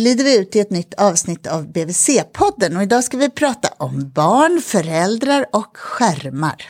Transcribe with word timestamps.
glider 0.00 0.24
vi 0.24 0.38
ut 0.38 0.56
i 0.56 0.60
ett 0.60 0.70
nytt 0.70 0.94
avsnitt 0.94 1.46
av 1.46 1.72
BVC-podden 1.72 2.76
och 2.76 2.82
idag 2.82 3.04
ska 3.04 3.16
vi 3.16 3.30
prata 3.30 3.68
om 3.76 4.10
barn, 4.10 4.60
föräldrar 4.60 5.46
och 5.52 5.76
skärmar. 5.76 6.68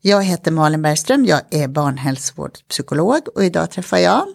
Jag 0.00 0.22
heter 0.22 0.50
Malin 0.50 0.82
Bergström, 0.82 1.24
jag 1.24 1.40
är 1.50 1.68
barnhälsovårdspsykolog 1.68 3.28
och 3.34 3.44
idag 3.44 3.70
träffar 3.70 3.98
jag 3.98 4.26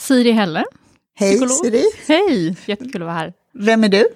Siri 0.00 0.32
Helle. 0.32 0.64
Hej 1.14 1.30
psykolog. 1.30 1.56
Siri! 1.56 1.84
Hej, 2.06 2.56
jättekul 2.66 3.02
att 3.02 3.06
vara 3.06 3.16
här. 3.16 3.32
Vem 3.54 3.84
är 3.84 3.88
du? 3.88 4.08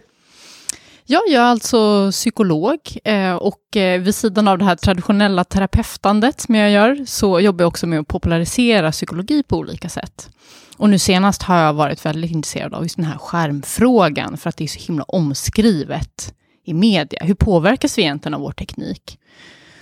Jag 1.10 1.28
är 1.28 1.40
alltså 1.40 2.10
psykolog 2.10 2.78
eh, 3.04 3.34
och 3.34 3.76
eh, 3.76 4.00
vid 4.00 4.14
sidan 4.14 4.48
av 4.48 4.58
det 4.58 4.64
här 4.64 4.76
traditionella 4.76 5.44
terapeutandet 5.44 6.40
som 6.40 6.54
jag 6.54 6.70
gör 6.70 7.04
så 7.06 7.40
jobbar 7.40 7.62
jag 7.62 7.68
också 7.68 7.86
med 7.86 8.00
att 8.00 8.08
popularisera 8.08 8.92
psykologi 8.92 9.42
på 9.42 9.56
olika 9.56 9.88
sätt. 9.88 10.30
Och 10.76 10.90
nu 10.90 10.98
senast 10.98 11.42
har 11.42 11.58
jag 11.58 11.72
varit 11.72 12.06
väldigt 12.06 12.30
intresserad 12.30 12.74
av 12.74 12.82
just 12.82 12.96
den 12.96 13.04
här 13.04 13.18
skärmfrågan 13.18 14.36
för 14.36 14.48
att 14.48 14.56
det 14.56 14.64
är 14.64 14.68
så 14.68 14.78
himla 14.78 15.04
omskrivet 15.04 16.34
i 16.64 16.74
media. 16.74 17.24
Hur 17.24 17.34
påverkas 17.34 17.98
vi 17.98 18.02
egentligen 18.02 18.34
av 18.34 18.40
vår 18.40 18.52
teknik? 18.52 19.18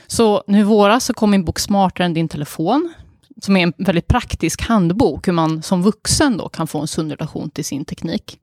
Så 0.06 0.44
nu 0.46 0.60
i 0.60 0.62
våras 0.62 1.04
så 1.04 1.14
kom 1.14 1.30
min 1.30 1.44
bok 1.44 1.58
Smartare 1.58 2.04
än 2.04 2.14
din 2.14 2.28
telefon 2.28 2.94
som 3.42 3.56
är 3.56 3.62
en 3.62 3.72
väldigt 3.78 4.08
praktisk 4.08 4.62
handbok 4.62 5.28
hur 5.28 5.32
man 5.32 5.62
som 5.62 5.82
vuxen 5.82 6.36
då 6.36 6.48
kan 6.48 6.66
få 6.66 6.80
en 6.80 6.88
sund 6.88 7.10
relation 7.10 7.50
till 7.50 7.64
sin 7.64 7.84
teknik. 7.84 8.38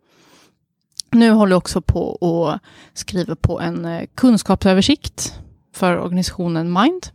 Nu 1.13 1.31
håller 1.31 1.51
jag 1.51 1.57
också 1.57 1.81
på 1.81 2.09
och 2.09 2.59
skriver 2.93 3.35
på 3.35 3.59
en 3.59 3.85
eh, 3.85 4.03
kunskapsöversikt 4.15 5.33
för 5.75 5.99
organisationen 5.99 6.73
Mind 6.73 7.07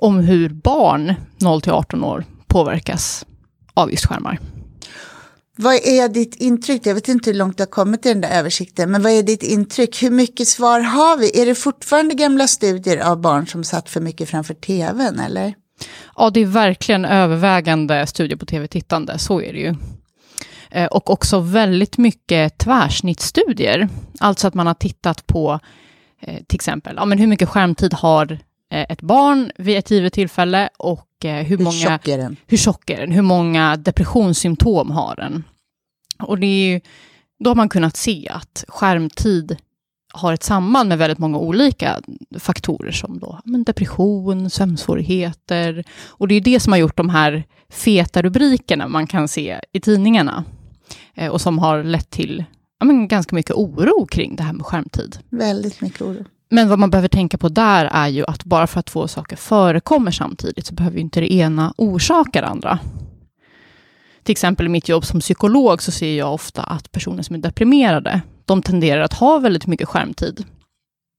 om 0.00 0.18
hur 0.18 0.48
barn 0.48 1.14
0 1.40 1.62
till 1.62 1.72
18 1.72 2.04
år 2.04 2.24
påverkas 2.46 3.26
av 3.74 3.90
just 3.90 4.06
skärmar. 4.06 4.38
Vad 5.56 5.74
är 5.74 6.08
ditt 6.08 6.34
intryck? 6.34 6.86
Jag 6.86 6.94
vet 6.94 7.08
inte 7.08 7.30
hur 7.30 7.38
långt 7.38 7.56
du 7.56 7.62
har 7.62 7.66
kommit 7.66 8.06
i 8.06 8.08
den 8.08 8.20
där 8.20 8.38
översikten, 8.38 8.90
men 8.90 9.02
vad 9.02 9.12
är 9.12 9.22
ditt 9.22 9.42
intryck? 9.42 10.02
Hur 10.02 10.10
mycket 10.10 10.48
svar 10.48 10.80
har 10.80 11.16
vi? 11.16 11.42
Är 11.42 11.46
det 11.46 11.54
fortfarande 11.54 12.14
gamla 12.14 12.46
studier 12.46 12.98
av 13.10 13.20
barn 13.20 13.46
som 13.46 13.64
satt 13.64 13.88
för 13.88 14.00
mycket 14.00 14.28
framför 14.28 14.54
tvn, 14.54 15.18
eller? 15.18 15.54
Ja, 16.16 16.30
det 16.30 16.40
är 16.40 16.46
verkligen 16.46 17.04
övervägande 17.04 18.06
studier 18.06 18.36
på 18.36 18.46
tv-tittande, 18.46 19.18
så 19.18 19.40
är 19.40 19.52
det 19.52 19.58
ju. 19.58 19.74
Eh, 20.74 20.86
och 20.86 21.10
också 21.10 21.40
väldigt 21.40 21.98
mycket 21.98 22.58
tvärsnittstudier. 22.58 23.88
Alltså 24.20 24.48
att 24.48 24.54
man 24.54 24.66
har 24.66 24.74
tittat 24.74 25.26
på 25.26 25.60
eh, 26.20 26.42
till 26.46 26.56
exempel 26.56 26.94
ja, 26.96 27.04
men 27.04 27.18
hur 27.18 27.26
mycket 27.26 27.48
skärmtid 27.48 27.94
har 27.94 28.32
eh, 28.70 28.86
ett 28.88 29.02
barn 29.02 29.52
vid 29.56 29.78
ett 29.78 29.90
givet 29.90 30.12
tillfälle 30.12 30.68
och 30.78 31.08
hur, 31.24 31.42
Hur 31.44 31.58
många, 31.58 31.72
tjock 31.72 32.08
är 32.08 32.18
den? 32.18 32.36
hur 32.46 32.56
tjock 32.56 32.90
är 32.90 33.00
den, 33.00 33.12
hur 33.12 33.22
många 33.22 33.76
depressionssymptom 33.76 34.90
har 34.90 35.16
den. 35.16 35.44
Och 36.18 36.38
det 36.38 36.46
är 36.46 36.72
ju, 36.72 36.80
då 37.44 37.50
har 37.50 37.54
man 37.54 37.68
kunnat 37.68 37.96
se 37.96 38.28
att 38.28 38.64
skärmtid 38.68 39.56
har 40.12 40.32
ett 40.32 40.42
samband 40.42 40.88
med 40.88 40.98
väldigt 40.98 41.18
många 41.18 41.38
olika 41.38 42.00
faktorer 42.38 42.92
som 42.92 43.18
då, 43.18 43.40
men 43.44 43.64
depression, 43.64 44.50
sömnsvårigheter. 44.50 45.84
Och 46.08 46.28
det 46.28 46.34
är 46.34 46.40
det 46.40 46.60
som 46.60 46.72
har 46.72 46.78
gjort 46.78 46.96
de 46.96 47.08
här 47.08 47.44
feta 47.70 48.22
rubrikerna 48.22 48.88
man 48.88 49.06
kan 49.06 49.28
se 49.28 49.60
i 49.72 49.80
tidningarna. 49.80 50.44
Eh, 51.16 51.30
och 51.30 51.40
som 51.40 51.58
har 51.58 51.82
lett 51.82 52.10
till 52.10 52.44
ja, 52.78 52.86
men 52.86 53.08
ganska 53.08 53.34
mycket 53.34 53.56
oro 53.56 54.06
kring 54.06 54.36
det 54.36 54.42
här 54.42 54.52
med 54.52 54.66
skärmtid. 54.66 55.18
Väldigt 55.30 55.80
mycket 55.80 56.02
oro. 56.02 56.24
Men 56.50 56.68
vad 56.68 56.78
man 56.78 56.90
behöver 56.90 57.08
tänka 57.08 57.38
på 57.38 57.48
där 57.48 57.84
är 57.84 58.08
ju 58.08 58.24
att 58.26 58.44
bara 58.44 58.66
för 58.66 58.80
att 58.80 58.86
två 58.86 59.08
saker 59.08 59.36
förekommer 59.36 60.10
samtidigt 60.10 60.66
så 60.66 60.74
behöver 60.74 60.96
ju 60.96 61.02
inte 61.02 61.20
det 61.20 61.32
ena 61.32 61.74
orsaka 61.76 62.40
det 62.40 62.46
andra. 62.46 62.78
Till 64.22 64.32
exempel 64.32 64.66
i 64.66 64.68
mitt 64.68 64.88
jobb 64.88 65.04
som 65.04 65.20
psykolog 65.20 65.82
så 65.82 65.90
ser 65.90 66.18
jag 66.18 66.34
ofta 66.34 66.62
att 66.62 66.92
personer 66.92 67.22
som 67.22 67.36
är 67.36 67.40
deprimerade, 67.40 68.20
de 68.44 68.62
tenderar 68.62 69.02
att 69.02 69.12
ha 69.12 69.38
väldigt 69.38 69.66
mycket 69.66 69.88
skärmtid. 69.88 70.44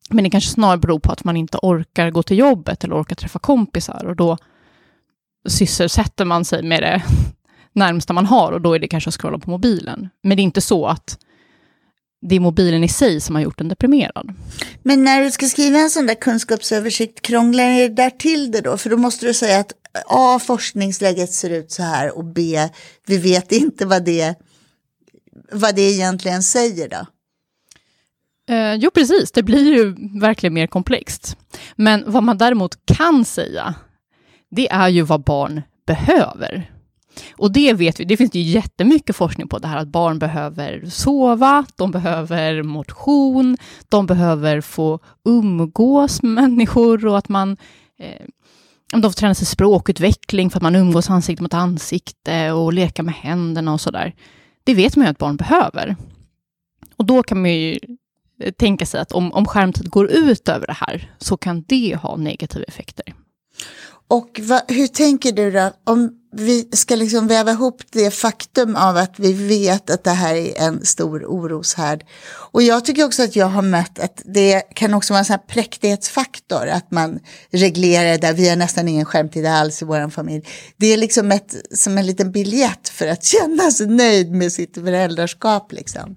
Men 0.10 0.24
det 0.24 0.30
kanske 0.30 0.50
snarare 0.50 0.78
beror 0.78 1.00
på 1.00 1.12
att 1.12 1.24
man 1.24 1.38
inte 1.38 1.58
orkar 1.62 2.12
gå 2.12 2.24
till 2.24 2.38
jobbet 2.38 2.84
eller 2.84 3.02
orkar 3.02 3.16
träffa 3.16 3.40
kompisar 3.40 4.06
och 4.06 4.16
då 4.16 4.38
sysselsätter 5.48 6.26
man 6.26 6.46
sig 6.46 6.64
med 6.64 6.84
det 6.84 7.04
närmsta 7.74 8.14
man 8.14 8.26
har 8.26 8.52
och 8.52 8.62
då 8.62 8.74
är 8.74 8.80
det 8.80 8.88
kanske 8.88 9.08
att 9.08 9.14
scrolla 9.22 9.40
på 9.40 9.50
mobilen. 9.50 10.10
Men 10.24 10.38
det 10.38 10.42
är 10.42 10.44
inte 10.44 10.62
så 10.62 10.86
att 10.86 11.18
det 12.22 12.36
är 12.36 12.40
mobilen 12.40 12.84
i 12.84 12.88
sig 12.88 13.22
som 13.22 13.36
har 13.36 13.42
gjort 13.42 13.62
en 13.62 13.68
deprimerad. 13.68 14.34
Men 14.84 15.04
när 15.04 15.24
du 15.24 15.32
ska 15.32 15.46
skriva 15.46 15.80
en 15.80 15.90
sån 15.90 16.06
där 16.06 16.16
kunskapsöversikt, 16.16 17.22
krånglar 17.22 17.64
det 17.64 17.88
där 17.88 18.10
till 18.10 18.52
det 18.52 18.62
då? 18.62 18.78
För 18.78 18.90
då 18.90 18.98
måste 18.98 19.26
du 19.26 19.34
säga 19.34 19.60
att 19.60 19.74
A. 20.06 20.40
Forskningsläget 20.40 21.34
ser 21.34 21.50
ut 21.50 21.72
så 21.72 21.84
här 21.84 22.18
och 22.18 22.26
B. 22.26 22.70
Vi 23.08 23.18
vet 23.18 23.52
inte 23.52 23.86
vad 23.86 24.06
det, 24.06 24.36
vad 25.52 25.76
det 25.76 25.82
egentligen 25.82 26.44
säger 26.44 26.90
då. 26.90 27.06
Eh, 28.54 28.74
jo, 28.74 28.92
precis. 28.92 29.32
Det 29.32 29.44
blir 29.44 29.74
ju 29.74 29.96
verkligen 30.20 30.54
mer 30.54 30.68
komplext. 30.68 31.38
Men 31.76 32.04
vad 32.08 32.24
man 32.24 32.38
däremot 32.38 32.86
kan 32.86 33.26
säga, 33.26 33.76
det 34.52 34.72
är 34.72 34.90
ju 34.90 35.02
vad 35.02 35.24
barn 35.24 35.62
behöver. 35.88 36.73
Och 37.32 37.52
det 37.52 37.74
vet 37.74 38.00
vi, 38.00 38.04
det 38.04 38.18
finns 38.18 38.36
ju 38.36 38.42
jättemycket 38.42 39.16
forskning 39.16 39.48
på 39.48 39.60
det 39.60 39.68
här 39.68 39.78
att 39.78 39.88
barn 39.88 40.20
behöver 40.20 40.86
sova, 40.86 41.66
de 41.76 41.92
behöver 41.92 42.64
motion, 42.64 43.58
de 43.90 44.06
behöver 44.06 44.62
få 44.62 45.00
umgås 45.26 46.22
med 46.22 46.32
människor 46.32 47.06
och 47.06 47.18
att 47.18 47.30
man 47.30 47.58
eh, 48.00 48.26
de 49.02 49.02
får 49.02 49.18
träna 49.18 49.36
sig 49.36 49.48
språkutveckling 49.48 50.50
för 50.50 50.58
att 50.58 50.64
man 50.64 50.76
umgås 50.76 51.10
ansikte 51.10 51.44
mot 51.44 51.54
ansikte 51.54 52.52
och 52.52 52.74
leka 52.74 53.04
med 53.04 53.14
händerna 53.14 53.74
och 53.74 53.82
sådär. 53.82 54.16
Det 54.64 54.74
vet 54.74 54.96
man 54.96 55.06
ju 55.06 55.12
att 55.12 55.18
barn 55.18 55.38
behöver. 55.38 55.96
Och 56.98 57.06
då 57.06 57.24
kan 57.24 57.42
man 57.42 57.54
ju 57.54 57.80
tänka 58.58 58.86
sig 58.86 59.02
att 59.02 59.12
om, 59.12 59.34
om 59.34 59.46
skärmtid 59.46 59.90
går 59.90 60.12
ut 60.12 60.50
över 60.50 60.68
det 60.68 60.74
här 60.74 61.12
så 61.18 61.38
kan 61.38 61.64
det 61.68 61.96
ha 61.96 62.16
negativa 62.16 62.64
effekter. 62.64 63.14
Och 64.08 64.40
va, 64.44 64.62
hur 64.68 64.88
tänker 64.88 65.32
du 65.32 65.52
då, 65.52 65.72
om 65.84 66.23
vi 66.36 66.70
ska 66.72 66.96
liksom 66.96 67.28
väva 67.28 67.52
ihop 67.52 67.82
det 67.92 68.12
faktum 68.12 68.76
av 68.76 68.98
att 68.98 69.20
vi 69.20 69.34
vet 69.34 69.90
att 69.90 70.04
det 70.04 70.12
här 70.12 70.36
är 70.36 70.68
en 70.68 70.86
stor 70.86 71.26
oroshärd. 71.26 72.04
Och 72.52 72.64
jag 72.64 72.86
tycker 72.86 73.06
också 73.06 73.24
att 73.24 73.36
jag 73.36 73.46
har 73.46 73.62
mött 73.62 74.00
att 74.00 74.22
det 74.26 74.62
kan 74.62 74.94
också 74.94 75.14
vara 75.14 75.20
en 75.20 75.26
sån 75.26 75.34
här 75.34 75.48
präktighetsfaktor, 75.48 76.68
att 76.68 76.92
man 76.92 77.20
reglerar 77.52 78.12
det, 78.12 78.18
där. 78.18 78.34
vi 78.34 78.50
har 78.50 78.56
nästan 78.56 78.88
ingen 78.88 79.06
skärmtid 79.06 79.46
alls 79.46 79.82
i 79.82 79.86
vår 79.86 80.10
familj. 80.10 80.46
Det 80.78 80.94
är 80.94 80.98
liksom 80.98 81.32
ett, 81.32 81.56
som 81.72 81.98
en 81.98 82.06
liten 82.06 82.32
biljett 82.32 82.90
för 82.90 83.08
att 83.08 83.24
känna 83.24 83.72
sig 83.72 83.88
nöjd 83.88 84.32
med 84.32 84.52
sitt 84.52 84.74
föräldraskap 84.74 85.72
liksom. 85.72 86.16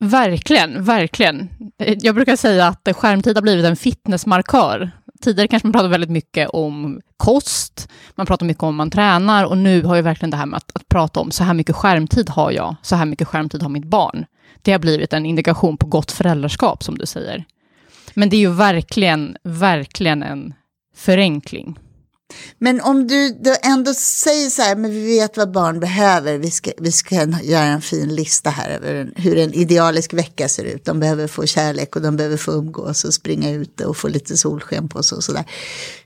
Verkligen, 0.00 0.84
verkligen. 0.84 1.48
Jag 1.76 2.14
brukar 2.14 2.36
säga 2.36 2.66
att 2.66 2.96
skärmtid 2.96 3.36
har 3.36 3.42
blivit 3.42 3.64
en 3.64 3.76
fitnessmarkör. 3.76 4.90
Tidigare 5.24 5.48
kanske 5.48 5.66
man 5.66 5.72
pratade 5.72 5.90
väldigt 5.90 6.10
mycket 6.10 6.48
om 6.48 7.00
kost, 7.16 7.88
man 8.14 8.26
pratar 8.26 8.46
mycket 8.46 8.62
om 8.62 8.76
man 8.76 8.90
tränar 8.90 9.44
och 9.44 9.58
nu 9.58 9.82
har 9.82 9.96
ju 9.96 10.02
verkligen 10.02 10.30
det 10.30 10.36
här 10.36 10.46
med 10.46 10.56
att, 10.56 10.70
att, 10.74 10.88
prata 10.88 11.20
om 11.20 11.30
så 11.30 11.44
här 11.44 11.54
mycket 11.54 11.76
skärmtid 11.76 12.30
har 12.30 12.50
jag, 12.50 12.76
så 12.82 12.96
här 12.96 13.06
mycket 13.06 13.28
skärmtid 13.28 13.62
har 13.62 13.68
mitt 13.68 13.84
barn. 13.84 14.24
Det 14.62 14.72
har 14.72 14.78
blivit 14.78 15.12
en 15.12 15.26
indikation 15.26 15.76
på 15.76 15.86
gott 15.86 16.12
föräldraskap 16.12 16.82
som 16.82 16.98
du 16.98 17.06
säger. 17.06 17.44
Men 18.14 18.28
det 18.28 18.36
är 18.36 18.40
ju 18.40 18.52
verkligen, 18.52 19.36
verkligen 19.42 20.22
en 20.22 20.54
förenkling. 20.96 21.78
Men 22.58 22.80
om 22.80 23.06
du 23.06 23.28
då 23.28 23.54
ändå 23.62 23.94
säger 23.94 24.50
så 24.50 24.62
här, 24.62 24.76
men 24.76 24.90
vi 24.90 25.06
vet 25.06 25.36
vad 25.36 25.52
barn 25.52 25.80
behöver, 25.80 26.38
vi 26.38 26.50
ska, 26.50 26.70
vi 26.78 26.92
ska 26.92 27.14
göra 27.42 27.64
en 27.64 27.82
fin 27.82 28.14
lista 28.14 28.50
här 28.50 28.70
över 28.70 29.12
hur 29.16 29.38
en 29.38 29.54
idealisk 29.54 30.12
vecka 30.12 30.48
ser 30.48 30.64
ut. 30.64 30.84
De 30.84 31.00
behöver 31.00 31.26
få 31.26 31.46
kärlek 31.46 31.96
och 31.96 32.02
de 32.02 32.16
behöver 32.16 32.36
få 32.36 32.52
umgås 32.52 33.04
och 33.04 33.14
springa 33.14 33.50
ute 33.50 33.86
och 33.86 33.96
få 33.96 34.08
lite 34.08 34.36
solsken 34.36 34.88
på 34.88 35.02
sig 35.02 35.16
och 35.16 35.24
sådär. 35.24 35.44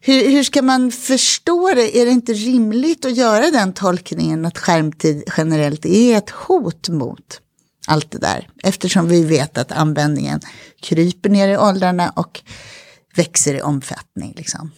Hur, 0.00 0.31
hur 0.31 0.43
ska 0.43 0.62
man 0.62 0.93
förstå 0.93 1.75
det? 1.75 1.99
Är 1.99 2.06
det 2.06 2.12
inte 2.12 2.32
rimligt 2.32 3.05
att 3.05 3.17
göra 3.17 3.50
den 3.50 3.73
tolkningen 3.73 4.47
att 4.47 4.59
skärmtid 4.59 5.25
generellt 5.37 5.87
är 5.87 6.19
ett 6.19 6.31
hot 6.31 6.88
mot 6.88 7.41
allt 7.87 8.11
det 8.11 8.19
där? 8.19 8.49
Eftersom 8.62 9.09
vi 9.09 9.25
vet 9.25 9.59
att 9.59 9.73
användningen 9.73 10.41
kryper 10.82 11.29
ner 11.29 11.49
i 11.49 11.56
åldrarna 11.56 12.12
och 12.17 12.41
växer 13.17 13.55
i 13.55 13.62
omfattning. 13.62 14.35
Liksom. 14.37 14.71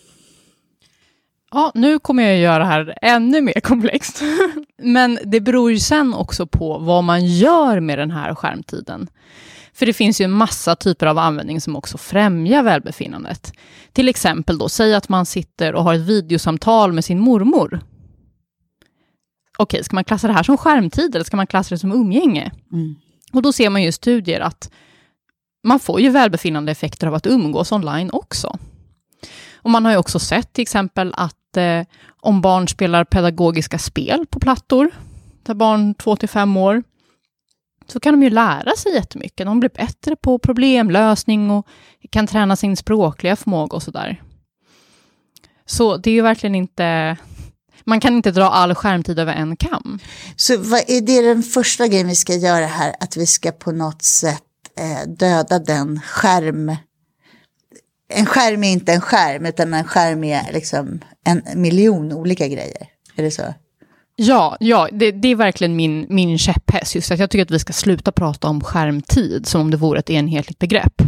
Ja, 1.50 1.72
nu 1.74 1.98
kommer 1.98 2.22
jag 2.22 2.38
göra 2.38 2.58
det 2.58 2.64
här 2.64 2.98
ännu 3.02 3.40
mer 3.40 3.60
komplext. 3.60 4.22
Men 4.82 5.18
det 5.24 5.40
beror 5.40 5.70
ju 5.72 5.78
sen 5.78 6.14
också 6.14 6.46
på 6.46 6.78
vad 6.78 7.04
man 7.04 7.26
gör 7.26 7.80
med 7.80 7.98
den 7.98 8.10
här 8.10 8.34
skärmtiden. 8.34 9.08
För 9.72 9.86
det 9.86 9.92
finns 9.92 10.20
ju 10.20 10.24
en 10.24 10.30
massa 10.30 10.76
typer 10.76 11.06
av 11.06 11.18
användning 11.18 11.60
som 11.60 11.76
också 11.76 11.98
främjar 11.98 12.62
välbefinnandet. 12.62 13.52
Till 13.92 14.08
exempel 14.08 14.58
då, 14.58 14.68
säg 14.68 14.94
att 14.94 15.08
man 15.08 15.26
sitter 15.26 15.74
och 15.74 15.84
har 15.84 15.94
ett 15.94 16.00
videosamtal 16.00 16.92
med 16.92 17.04
sin 17.04 17.18
mormor. 17.18 17.80
Okej, 19.58 19.84
ska 19.84 19.94
man 19.94 20.04
klassa 20.04 20.26
det 20.26 20.32
här 20.32 20.42
som 20.42 20.56
skärmtid 20.56 21.14
eller 21.14 21.24
ska 21.24 21.36
man 21.36 21.46
klassa 21.46 21.74
det 21.74 21.78
som 21.78 21.92
umgänge? 21.92 22.52
Mm. 22.72 22.94
Och 23.32 23.42
då 23.42 23.52
ser 23.52 23.70
man 23.70 23.82
ju 23.82 23.88
i 23.88 23.92
studier 23.92 24.40
att 24.40 24.70
man 25.64 25.80
får 25.80 26.00
ju 26.00 26.10
välbefinnande 26.10 26.72
effekter 26.72 27.06
av 27.06 27.14
att 27.14 27.26
umgås 27.26 27.72
online 27.72 28.10
också. 28.12 28.58
Och 29.62 29.70
man 29.70 29.84
har 29.84 29.92
ju 29.92 29.98
också 29.98 30.18
sett 30.18 30.52
till 30.52 30.62
exempel 30.62 31.14
att 31.16 31.56
eh, 31.56 31.82
om 32.20 32.40
barn 32.40 32.68
spelar 32.68 33.04
pedagogiska 33.04 33.78
spel 33.78 34.26
på 34.30 34.40
plattor, 34.40 34.90
där 35.42 35.54
barn 35.54 35.94
2 35.94 36.16
till 36.16 36.28
5 36.28 36.56
år, 36.56 36.82
så 37.86 38.00
kan 38.00 38.14
de 38.14 38.22
ju 38.22 38.30
lära 38.30 38.76
sig 38.76 38.94
jättemycket. 38.94 39.46
De 39.46 39.60
blir 39.60 39.70
bättre 39.70 40.16
på 40.16 40.38
problemlösning 40.38 41.50
och 41.50 41.66
kan 42.10 42.26
träna 42.26 42.56
sin 42.56 42.76
språkliga 42.76 43.36
förmåga 43.36 43.76
och 43.76 43.82
sådär. 43.82 44.22
Så 45.66 45.96
det 45.96 46.10
är 46.10 46.14
ju 46.14 46.22
verkligen 46.22 46.54
inte... 46.54 47.16
Man 47.84 48.00
kan 48.00 48.16
inte 48.16 48.30
dra 48.30 48.44
all 48.44 48.74
skärmtid 48.74 49.18
över 49.18 49.34
en 49.34 49.56
kam. 49.56 49.98
Så 50.36 50.56
vad 50.56 50.80
är 50.86 51.00
det 51.00 51.22
den 51.22 51.42
första 51.42 51.86
grejen 51.86 52.08
vi 52.08 52.14
ska 52.14 52.34
göra 52.34 52.66
här? 52.66 52.94
Att 53.00 53.16
vi 53.16 53.26
ska 53.26 53.52
på 53.52 53.72
något 53.72 54.02
sätt 54.02 54.42
eh, 54.78 55.08
döda 55.08 55.58
den 55.58 56.00
skärm... 56.00 56.76
En 58.12 58.26
skärm 58.26 58.64
är 58.64 58.72
inte 58.72 58.92
en 58.92 59.00
skärm, 59.00 59.46
utan 59.46 59.74
en 59.74 59.84
skärm 59.84 60.24
är 60.24 60.52
liksom 60.52 61.00
en 61.24 61.42
miljon 61.54 62.12
olika 62.12 62.48
grejer. 62.48 62.86
Är 63.16 63.22
det 63.22 63.30
så? 63.30 63.42
Ja, 64.16 64.56
ja 64.60 64.88
det, 64.92 65.10
det, 65.10 65.28
är 65.28 65.34
verkligen 65.34 65.76
min, 65.76 66.06
min 66.08 66.38
käpphäst. 66.38 66.94
Just 66.94 67.10
att 67.10 67.18
jag 67.18 67.30
tycker 67.30 67.42
att 67.42 67.50
vi 67.50 67.58
ska 67.58 67.72
sluta 67.72 68.12
prata 68.12 68.48
om 68.48 68.60
skärmtid 68.60 69.46
som 69.46 69.60
om 69.60 69.70
det 69.70 69.76
vore 69.76 69.98
ett 69.98 70.10
enhetligt 70.10 70.58
begrepp. 70.58 71.02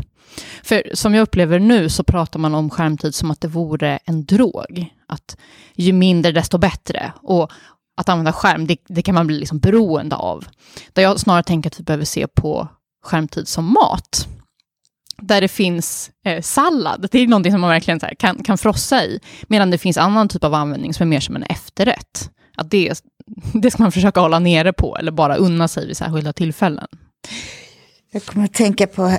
För 0.63 0.91
som 0.95 1.15
jag 1.15 1.23
upplever 1.23 1.59
nu 1.59 1.89
så 1.89 2.05
pratar 2.05 2.39
man 2.39 2.55
om 2.55 2.71
skärmtid 2.71 3.15
som 3.15 3.31
att 3.31 3.41
det 3.41 3.49
vore 3.49 3.99
en 4.05 4.25
drog. 4.25 4.87
Att 5.07 5.37
ju 5.75 5.93
mindre 5.93 6.33
desto 6.33 6.59
bättre. 6.59 7.13
Och 7.23 7.51
att 7.97 8.09
använda 8.09 8.33
skärm, 8.33 8.67
det, 8.67 8.77
det 8.89 9.03
kan 9.03 9.15
man 9.15 9.27
bli 9.27 9.39
liksom 9.39 9.59
beroende 9.59 10.17
av. 10.17 10.45
Där 10.93 11.03
jag 11.03 11.21
snarare 11.21 11.43
tänker 11.43 11.71
att 11.71 11.81
vi 11.81 11.85
behöver 11.85 12.05
se 12.05 12.27
på 12.27 12.69
skärmtid 13.03 13.49
som 13.49 13.73
mat. 13.73 14.29
Där 15.23 15.41
det 15.41 15.49
finns 15.49 16.11
eh, 16.25 16.43
sallad, 16.43 17.09
det 17.11 17.19
är 17.19 17.27
någonting 17.27 17.53
som 17.53 17.61
man 17.61 17.71
verkligen 17.71 18.01
här, 18.03 18.15
kan, 18.15 18.43
kan 18.43 18.59
frossa 18.59 19.05
i. 19.05 19.21
Medan 19.47 19.71
det 19.71 19.79
finns 19.79 19.97
annan 19.97 20.29
typ 20.29 20.45
av 20.45 20.55
användning 20.55 20.95
som 20.95 21.03
är 21.05 21.09
mer 21.09 21.21
som 21.21 21.37
en 21.37 21.43
efterrätt. 21.43 22.31
Att 22.57 22.71
det, 22.71 23.03
det 23.53 23.71
ska 23.71 23.83
man 23.83 23.93
försöka 23.93 24.21
hålla 24.21 24.39
nere 24.39 24.73
på 24.73 24.97
eller 24.97 25.13
bara 25.13 25.37
unna 25.37 25.69
sig 25.69 25.87
vid 25.87 25.97
särskilda 25.97 26.33
tillfällen. 26.33 26.87
Jag 28.13 28.25
kommer 28.25 28.45
att 28.45 28.55
tänka 28.55 28.87
på 28.87 29.19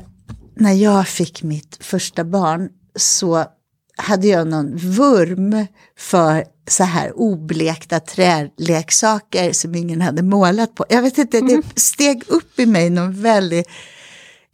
när 0.55 0.73
jag 0.73 1.07
fick 1.07 1.43
mitt 1.43 1.77
första 1.81 2.23
barn 2.23 2.69
så 2.95 3.45
hade 3.97 4.27
jag 4.27 4.47
någon 4.47 4.77
vurm 4.77 5.65
för 5.97 6.43
så 6.69 6.83
här 6.83 7.11
oblekta 7.15 7.99
träleksaker 7.99 9.53
som 9.53 9.75
ingen 9.75 10.01
hade 10.01 10.23
målat 10.23 10.75
på. 10.75 10.85
Jag 10.89 11.01
vet 11.01 11.17
inte, 11.17 11.39
det 11.39 11.53
mm. 11.53 11.63
steg 11.75 12.23
upp 12.27 12.59
i 12.59 12.65
mig 12.65 12.89
någon 12.89 13.21
väldigt, 13.21 13.67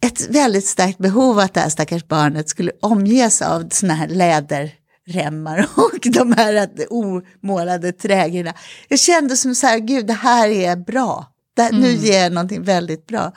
ett 0.00 0.30
väldigt 0.30 0.66
starkt 0.66 0.98
behov 0.98 1.38
att 1.38 1.54
det 1.54 1.60
här 1.60 1.68
stackars 1.68 2.08
barnet 2.08 2.48
skulle 2.48 2.72
omges 2.80 3.42
av 3.42 3.68
såna 3.70 3.94
här 3.94 4.08
läderremmar 4.08 5.68
och 5.76 6.00
de 6.12 6.32
här 6.32 6.68
omålade 6.90 7.92
trägrejerna. 7.92 8.54
Jag 8.88 8.98
kände 8.98 9.36
som 9.36 9.54
så 9.54 9.66
här, 9.66 9.78
gud 9.78 10.06
det 10.06 10.12
här 10.12 10.48
är 10.48 10.76
bra. 10.76 11.26
Det, 11.56 11.62
mm. 11.62 11.80
Nu 11.80 11.92
ger 11.92 12.22
jag 12.22 12.32
någonting 12.32 12.62
väldigt 12.62 13.06
bra. 13.06 13.32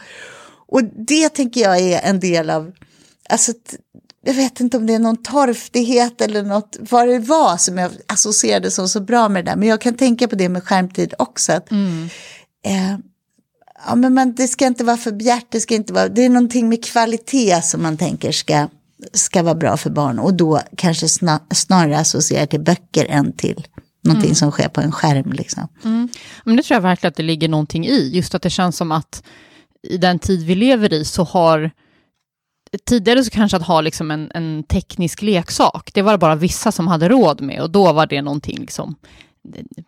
Och 0.67 0.83
det 1.07 1.29
tänker 1.29 1.61
jag 1.61 1.79
är 1.79 2.01
en 2.01 2.19
del 2.19 2.49
av, 2.49 2.71
alltså, 3.29 3.53
jag 4.25 4.33
vet 4.33 4.59
inte 4.59 4.77
om 4.77 4.85
det 4.85 4.93
är 4.93 4.99
någon 4.99 5.23
torftighet 5.23 6.21
eller 6.21 6.43
något, 6.43 6.77
vad 6.79 7.07
det 7.07 7.19
var 7.19 7.57
som 7.57 7.77
jag 7.77 7.91
associerade 8.07 8.71
som 8.71 8.89
så 8.89 8.99
bra 8.99 9.29
med 9.29 9.45
det 9.45 9.51
där. 9.51 9.57
Men 9.57 9.67
jag 9.67 9.81
kan 9.81 9.93
tänka 9.93 10.27
på 10.27 10.35
det 10.35 10.49
med 10.49 10.63
skärmtid 10.63 11.13
också. 11.17 11.53
Att, 11.53 11.71
mm. 11.71 12.09
eh, 12.65 12.97
ja, 13.87 13.95
men 13.95 14.13
man, 14.13 14.35
det 14.35 14.47
ska 14.47 14.67
inte 14.67 14.83
vara 14.83 14.97
för 14.97 15.11
bjärt, 15.11 15.45
det 15.49 15.59
ska 15.59 15.75
inte 15.75 15.93
vara, 15.93 16.07
det 16.07 16.25
är 16.25 16.29
någonting 16.29 16.69
med 16.69 16.85
kvalitet 16.85 17.61
som 17.61 17.83
man 17.83 17.97
tänker 17.97 18.31
ska, 18.31 18.67
ska 19.13 19.43
vara 19.43 19.55
bra 19.55 19.77
för 19.77 19.89
barn. 19.89 20.19
Och 20.19 20.33
då 20.33 20.61
kanske 20.77 21.09
snar, 21.09 21.39
snarare 21.53 21.97
associerar 21.97 22.45
till 22.45 22.61
böcker 22.61 23.05
än 23.09 23.33
till 23.33 23.67
någonting 24.03 24.29
mm. 24.29 24.35
som 24.35 24.51
sker 24.51 24.69
på 24.69 24.81
en 24.81 24.91
skärm. 24.91 25.33
Liksom. 25.33 25.67
Mm. 25.83 26.09
Men 26.43 26.55
det 26.55 26.63
tror 26.63 26.75
jag 26.75 26.81
verkligen 26.81 27.09
att 27.09 27.17
det 27.17 27.23
ligger 27.23 27.49
någonting 27.49 27.85
i, 27.85 28.09
just 28.13 28.35
att 28.35 28.41
det 28.41 28.49
känns 28.49 28.77
som 28.77 28.91
att 28.91 29.23
i 29.87 29.97
den 29.97 30.19
tid 30.19 30.45
vi 30.45 30.55
lever 30.55 30.93
i 30.93 31.05
så 31.05 31.23
har 31.23 31.71
Tidigare 32.85 33.23
så 33.23 33.29
kanske 33.29 33.57
att 33.57 33.67
ha 33.67 33.81
liksom 33.81 34.11
en, 34.11 34.31
en 34.33 34.63
teknisk 34.63 35.21
leksak, 35.21 35.91
det 35.93 36.01
var 36.01 36.11
det 36.11 36.17
bara 36.17 36.35
vissa 36.35 36.71
som 36.71 36.87
hade 36.87 37.09
råd 37.09 37.41
med 37.41 37.61
och 37.61 37.69
då 37.69 37.93
var 37.93 38.05
det 38.05 38.21
någonting 38.21 38.57
liksom 38.59 38.95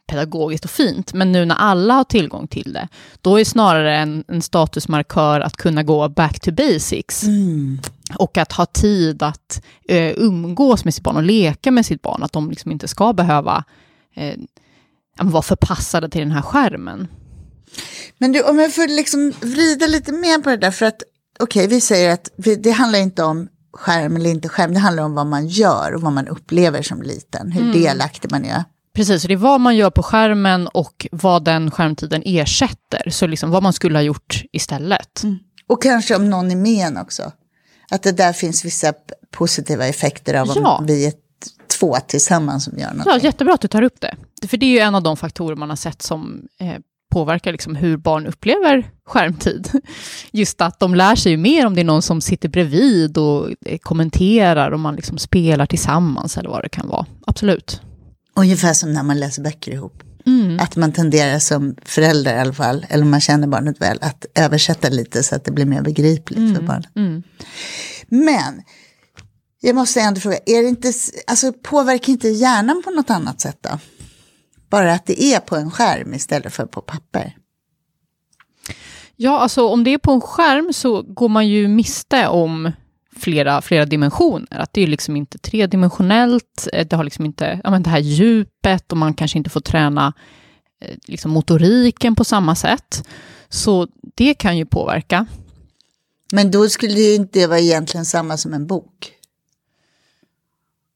pedagogiskt 0.08 0.66
och 0.66 0.72
fint. 0.72 1.14
Men 1.14 1.32
nu 1.32 1.46
när 1.46 1.56
alla 1.56 1.94
har 1.94 2.04
tillgång 2.04 2.48
till 2.48 2.74
det, 2.74 2.88
då 3.22 3.36
är 3.36 3.40
det 3.40 3.46
snarare 3.46 3.98
en, 3.98 4.24
en 4.28 4.42
statusmarkör 4.42 5.40
att 5.40 5.58
kunna 5.58 5.84
gå 5.84 6.10
back 6.10 6.40
to 6.40 6.52
basics. 6.52 7.24
Mm. 7.24 7.80
Och 8.16 8.38
att 8.38 8.52
ha 8.52 8.66
tid 8.66 9.24
att 9.24 9.64
uh, 9.92 10.12
umgås 10.18 10.86
med 10.86 10.94
sitt 10.94 11.04
barn 11.04 11.16
och 11.16 11.24
leka 11.24 11.72
med 11.72 11.86
sitt 11.86 12.02
barn, 12.02 12.24
att 12.24 12.32
de 12.32 12.50
liksom 12.50 12.72
inte 12.72 12.88
ska 12.88 13.14
behöva 13.14 13.64
uh, 14.18 14.44
vara 15.22 15.44
förpassade 15.44 16.10
till 16.10 16.22
den 16.22 16.32
här 16.32 16.42
skärmen. 16.42 17.08
Men 18.18 18.32
du, 18.32 18.42
om 18.42 18.60
jag 18.60 18.74
får 18.74 18.88
liksom 18.88 19.34
vrida 19.42 19.88
lite 19.88 20.12
mer 20.12 20.38
på 20.38 20.50
det 20.50 20.58
där, 20.58 20.72
för 20.72 20.86
att 20.86 21.04
okej, 21.40 21.66
okay, 21.66 21.76
vi 21.76 21.82
säger 21.82 22.14
att 22.14 22.30
vi, 22.38 22.56
det 22.56 22.72
handlar 22.72 23.00
inte 23.00 23.24
om 23.24 23.48
skärm 23.74 24.16
eller 24.16 24.30
inte 24.30 24.50
skärm, 24.50 24.74
det 24.74 24.80
handlar 24.80 25.04
om 25.04 25.14
vad 25.14 25.28
man 25.28 25.48
gör 25.48 25.96
och 25.96 26.02
vad 26.02 26.14
man 26.14 26.28
upplever 26.28 26.82
som 26.82 27.02
liten, 27.02 27.52
hur 27.52 27.62
mm. 27.62 27.74
delaktig 27.74 28.32
man 28.32 28.46
är. 28.46 28.64
Precis, 28.96 29.24
det 29.24 29.34
är 29.34 29.38
vad 29.38 29.62
man 29.62 29.76
gör 29.76 29.90
på 29.90 30.04
skärmen 30.04 30.68
och 30.68 31.08
vad 31.12 31.44
den 31.44 31.72
skärmtiden 31.72 32.22
ersätter, 32.26 33.10
så 33.10 33.28
liksom 33.28 33.52
vad 33.52 33.64
man 33.64 33.74
skulle 33.74 33.98
ha 33.98 34.04
gjort 34.04 34.44
istället. 34.52 35.24
Mm. 35.24 35.40
Och 35.68 35.84
kanske 35.84 36.16
om 36.16 36.30
någon 36.30 36.52
är 36.52 36.56
med 36.56 36.88
en 36.88 36.98
också. 36.98 37.32
Att 37.92 38.04
det 38.04 38.12
där 38.12 38.34
finns 38.34 38.66
vissa 38.66 38.94
positiva 39.32 39.88
effekter 39.88 40.34
av 40.34 40.48
ja. 40.56 40.78
om 40.78 40.86
vi 40.86 41.06
är 41.06 41.14
två 41.80 41.96
tillsammans 42.08 42.64
som 42.64 42.78
gör 42.78 42.94
något. 42.94 43.06
Ja, 43.06 43.18
jättebra 43.18 43.54
att 43.54 43.62
du 43.62 43.68
tar 43.68 43.82
upp 43.82 44.02
det. 44.02 44.16
För 44.48 44.58
det 44.58 44.66
är 44.66 44.70
ju 44.70 44.80
en 44.80 44.96
av 44.96 45.04
de 45.04 45.18
faktorer 45.18 45.56
man 45.56 45.70
har 45.70 45.76
sett 45.76 46.02
som 46.02 46.48
eh, 46.60 46.76
påverkar 47.12 47.52
liksom 47.52 47.76
hur 47.76 47.98
barn 47.98 48.28
upplever 48.28 48.92
skärmtid. 49.06 49.72
Just 50.32 50.62
att 50.62 50.80
de 50.80 50.96
lär 50.96 51.16
sig 51.16 51.38
mer 51.38 51.66
om 51.66 51.76
det 51.76 51.82
är 51.82 51.86
någon 51.86 52.02
som 52.02 52.22
sitter 52.22 52.50
bredvid 52.50 53.18
och 53.18 53.50
eh, 53.66 53.78
kommenterar 53.78 54.72
och 54.72 54.80
man 54.80 54.96
liksom 54.96 55.18
spelar 55.18 55.66
tillsammans 55.66 56.38
eller 56.38 56.50
vad 56.50 56.64
det 56.64 56.70
kan 56.70 56.88
vara. 56.88 57.06
Absolut. 57.28 57.82
Ungefär 58.36 58.74
som 58.74 58.94
när 58.94 59.04
man 59.04 59.20
läser 59.20 59.42
böcker 59.42 59.72
ihop. 59.72 60.04
Mm. 60.26 60.60
Att 60.60 60.76
man 60.76 60.92
tenderar 60.92 61.40
som 61.40 61.76
förälder 61.86 62.36
i 62.36 62.40
alla 62.40 62.54
fall, 62.54 62.86
eller 62.90 63.04
om 63.04 63.12
man 63.12 63.22
känner 63.22 63.48
barnet 63.48 63.82
väl, 63.82 63.98
att 64.02 64.26
översätta 64.36 64.90
lite 64.90 65.24
så 65.24 65.36
att 65.36 65.46
det 65.46 65.52
blir 65.52 65.66
mer 65.66 65.82
begripligt 65.82 66.38
mm. 66.38 66.56
för 66.56 66.62
barnet. 66.62 66.96
Mm. 66.96 67.24
Men 68.08 68.62
jag 69.62 69.76
måste 69.76 70.02
ändå 70.02 70.20
fråga, 70.20 70.38
är 70.46 70.62
det 70.62 70.70
inte, 70.70 70.94
alltså, 71.28 71.54
påverkar 71.54 72.14
inte 72.14 72.30
hjärnan 72.30 72.82
på 72.86 72.92
något 72.92 73.10
annat 73.10 73.42
sätt 73.42 73.58
då? 73.62 73.80
Bara 74.70 74.94
att 74.94 75.06
det 75.06 75.24
är 75.24 75.40
på 75.40 75.56
en 75.56 75.72
skärm 75.72 76.14
istället 76.14 76.54
för 76.54 76.66
på 76.66 76.82
papper. 76.82 77.36
Ja, 79.16 79.40
alltså 79.40 79.68
om 79.68 79.84
det 79.84 79.94
är 79.94 79.98
på 79.98 80.12
en 80.12 80.22
skärm 80.22 80.74
så 80.74 81.02
går 81.02 81.30
man 81.30 81.48
ju 81.48 81.68
miste 81.68 82.28
om 82.28 82.72
flera, 83.16 83.62
flera 83.62 83.86
dimensioner. 83.86 84.48
Att 84.60 84.74
det 84.74 84.82
är 84.82 84.88
liksom 84.88 85.16
inte 85.16 85.38
tredimensionellt, 85.38 86.68
eh, 86.74 86.88
det 86.88 86.96
har 86.96 87.04
liksom 87.04 87.26
inte 87.26 87.62
ja, 87.64 87.72
men 87.72 87.84
det 87.84 87.90
här 87.90 88.00
djupet 88.00 88.92
och 88.92 88.98
man 88.98 89.14
kanske 89.14 89.38
inte 89.38 89.50
får 89.50 89.62
träna 89.62 90.14
eh, 90.82 90.96
liksom 91.06 91.32
motoriken 91.32 92.16
på 92.16 92.24
samma 92.24 92.56
sätt. 92.56 93.08
Så 93.50 93.88
det 94.16 94.34
kan 94.34 94.58
ju 94.58 94.66
påverka. 94.66 95.26
Men 96.32 96.52
då 96.52 96.70
skulle 96.70 96.94
det 96.94 97.16
inte 97.16 97.48
vara 97.48 97.60
egentligen 97.60 98.06
samma 98.06 98.38
som 98.38 98.54
en 98.54 98.68
bok. 98.68 99.15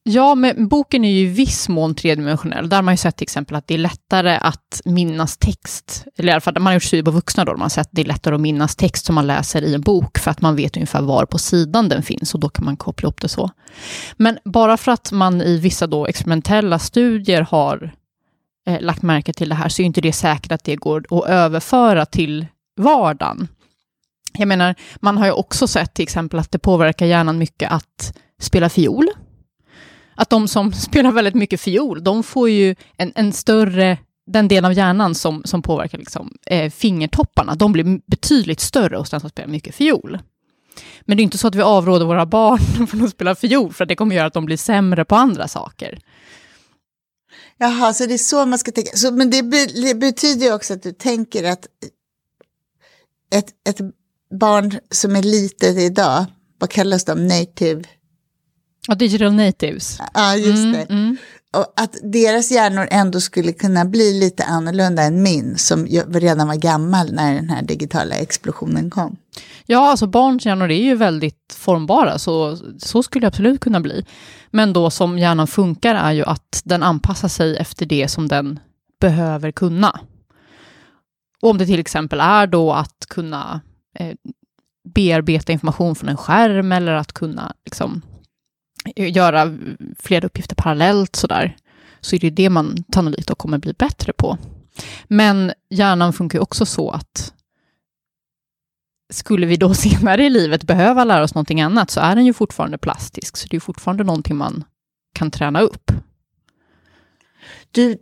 Ja, 0.03 0.35
men 0.35 0.67
boken 0.67 1.05
är 1.05 1.11
ju 1.11 1.19
i 1.19 1.25
viss 1.25 1.69
mån 1.69 1.95
tredimensionell. 1.95 2.69
Där 2.69 2.77
har 2.77 2.81
man 2.81 2.93
ju 2.93 2.97
sett 2.97 3.17
till 3.17 3.25
exempel 3.25 3.55
att 3.55 3.67
det 3.67 3.73
är 3.73 3.77
lättare 3.77 4.37
att 4.41 4.81
minnas 4.85 5.37
text, 5.37 6.05
eller 6.17 6.29
i 6.29 6.31
alla 6.31 6.41
fall 6.41 6.53
man 6.53 6.65
har 6.65 6.73
gjort 6.73 6.83
studier 6.83 7.03
på 7.05 7.11
vuxna 7.11 7.45
då, 7.45 7.51
man 7.51 7.61
har 7.61 7.69
sett 7.69 7.87
att 7.87 7.91
det 7.91 8.01
är 8.01 8.05
lättare 8.05 8.35
att 8.35 8.41
minnas 8.41 8.75
text 8.75 9.05
som 9.05 9.15
man 9.15 9.27
läser 9.27 9.61
i 9.61 9.75
en 9.75 9.81
bok, 9.81 10.17
för 10.17 10.31
att 10.31 10.41
man 10.41 10.55
vet 10.55 10.77
ungefär 10.77 11.01
var 11.01 11.25
på 11.25 11.37
sidan 11.37 11.89
den 11.89 12.03
finns, 12.03 12.33
och 12.33 12.39
då 12.39 12.49
kan 12.49 12.65
man 12.65 12.77
koppla 12.77 13.09
upp 13.09 13.21
det 13.21 13.29
så. 13.29 13.49
Men 14.17 14.37
bara 14.45 14.77
för 14.77 14.91
att 14.91 15.11
man 15.11 15.41
i 15.41 15.57
vissa 15.57 15.87
då 15.87 16.07
experimentella 16.07 16.79
studier 16.79 17.41
har 17.41 17.93
eh, 18.67 18.81
lagt 18.81 19.01
märke 19.01 19.33
till 19.33 19.49
det 19.49 19.55
här, 19.55 19.69
så 19.69 19.81
är 19.81 19.85
inte 19.85 20.01
det 20.01 20.13
säkert 20.13 20.51
att 20.51 20.63
det 20.63 20.75
går 20.75 21.05
att 21.09 21.29
överföra 21.29 22.05
till 22.05 22.47
vardagen. 22.77 23.47
Jag 24.37 24.47
menar, 24.47 24.75
man 25.01 25.17
har 25.17 25.25
ju 25.25 25.31
också 25.31 25.67
sett 25.67 25.93
till 25.93 26.03
exempel 26.03 26.39
att 26.39 26.51
det 26.51 26.59
påverkar 26.59 27.05
hjärnan 27.05 27.37
mycket 27.37 27.71
att 27.71 28.17
spela 28.41 28.69
fiol, 28.69 29.07
att 30.19 30.29
de 30.29 30.47
som 30.47 30.73
spelar 30.88 31.11
väldigt 31.11 31.35
mycket 31.35 31.61
fiol, 31.61 32.03
de 32.03 32.23
får 32.23 32.49
ju 32.49 32.75
en, 32.97 33.11
en 33.15 33.33
större 33.33 33.97
den 34.31 34.47
del 34.47 34.65
av 34.65 34.73
hjärnan 34.73 35.15
som, 35.15 35.41
som 35.45 35.61
påverkar 35.61 35.97
liksom, 35.97 36.38
eh, 36.45 36.71
fingertopparna, 36.71 37.55
de 37.55 37.71
blir 37.71 38.01
betydligt 38.07 38.59
större 38.59 38.97
hos 38.97 39.09
den 39.09 39.19
som 39.19 39.29
spelar 39.29 39.49
mycket 39.49 39.75
fiol. 39.75 40.19
Men 41.01 41.17
det 41.17 41.21
är 41.21 41.23
inte 41.23 41.38
så 41.38 41.47
att 41.47 41.55
vi 41.55 41.61
avråder 41.61 42.05
våra 42.05 42.25
barn 42.25 42.88
från 42.88 43.03
att 43.03 43.09
spela 43.09 43.35
fiol, 43.35 43.73
för 43.73 43.85
det 43.85 43.95
kommer 43.95 44.15
göra 44.15 44.27
att 44.27 44.33
de 44.33 44.45
blir 44.45 44.57
sämre 44.57 45.05
på 45.05 45.15
andra 45.15 45.47
saker. 45.47 45.99
Jaha, 47.57 47.93
så 47.93 48.05
det 48.05 48.13
är 48.13 48.17
så 48.17 48.45
man 48.45 48.59
ska 48.59 48.71
tänka. 48.71 48.97
Så, 48.97 49.11
men 49.11 49.29
det, 49.29 49.43
be, 49.43 49.65
det 49.65 49.95
betyder 49.95 50.45
ju 50.45 50.53
också 50.53 50.73
att 50.73 50.83
du 50.83 50.91
tänker 50.91 51.43
att 51.43 51.67
ett, 53.35 53.47
ett 53.69 53.79
barn 54.39 54.79
som 54.91 55.15
är 55.15 55.23
litet 55.23 55.77
idag, 55.77 56.25
vad 56.59 56.69
kallas 56.69 57.05
de, 57.05 57.27
native 57.27 57.83
Ja, 58.89 58.96
digital 58.96 59.34
natives. 59.34 60.00
Ja, 60.13 60.36
just 60.36 60.65
mm, 60.65 60.72
det. 60.72 60.93
Mm. 60.93 61.17
och 61.53 61.74
att 61.75 61.96
deras 62.03 62.51
hjärnor 62.51 62.88
ändå 62.91 63.19
skulle 63.19 63.51
kunna 63.51 63.86
bli 63.86 64.19
lite 64.19 64.43
annorlunda 64.43 65.03
än 65.03 65.24
min, 65.24 65.58
som 65.58 65.88
redan 66.10 66.48
var 66.48 66.55
gammal 66.55 67.13
när 67.13 67.36
den 67.36 67.50
här 67.50 67.62
digitala 67.62 68.15
explosionen 68.15 68.89
kom. 68.89 69.17
Ja, 69.65 69.89
alltså 69.91 70.08
barns 70.08 70.46
hjärnor 70.46 70.72
är 70.72 70.84
ju 70.84 70.96
väldigt 70.96 71.53
formbara, 71.58 72.19
så, 72.19 72.58
så 72.79 73.03
skulle 73.03 73.24
det 73.24 73.27
absolut 73.27 73.62
kunna 73.62 73.79
bli. 73.79 74.05
Men 74.51 74.74
då 74.74 74.89
som 74.89 75.19
hjärnan 75.19 75.48
funkar 75.48 75.96
är 75.96 76.12
ju 76.12 76.24
att 76.24 76.62
den 76.63 76.84
anpassar 76.84 77.27
sig 77.27 77.58
efter 77.58 77.86
det 77.86 78.08
som 78.08 78.27
den 78.27 78.60
behöver 79.01 79.51
kunna. 79.51 80.00
Och 81.41 81.50
om 81.50 81.58
det 81.58 81.65
till 81.65 81.79
exempel 81.79 82.19
är 82.19 82.48
då 82.48 82.74
att 82.74 83.05
kunna 83.10 83.62
eh, 84.00 84.15
bearbeta 84.96 85.51
information 85.51 85.96
från 85.96 86.10
en 86.10 86.17
skärm 86.17 86.72
eller 86.72 86.91
att 86.91 87.13
kunna 87.13 87.53
liksom, 87.65 88.01
göra 88.95 89.57
flera 90.00 90.25
uppgifter 90.25 90.55
parallellt 90.55 91.15
sådär, 91.15 91.57
så 92.01 92.15
är 92.15 92.19
det 92.19 92.29
det 92.29 92.50
man 92.50 92.83
sannolikt 92.93 93.27
då 93.27 93.36
kommer 93.36 93.57
bli 93.57 93.74
bättre 93.74 94.13
på. 94.13 94.38
Men 95.07 95.53
hjärnan 95.69 96.13
funkar 96.13 96.39
ju 96.39 96.43
också 96.43 96.65
så 96.65 96.91
att 96.91 97.33
skulle 99.13 99.45
vi 99.45 99.57
då 99.57 99.74
senare 99.74 100.25
i 100.25 100.29
livet 100.29 100.63
behöva 100.63 101.03
lära 101.03 101.24
oss 101.24 101.36
någonting 101.36 101.62
annat, 101.62 101.91
så 101.91 102.00
är 102.00 102.15
den 102.15 102.25
ju 102.25 102.33
fortfarande 102.33 102.77
plastisk, 102.77 103.38
så 103.38 103.48
det 103.48 103.55
är 103.55 103.62
fortfarande 103.62 104.03
någonting 104.03 104.38
man 104.38 104.63
kan 105.13 105.31
träna 105.31 105.62
upp. 105.62 105.91
Du, 107.71 107.98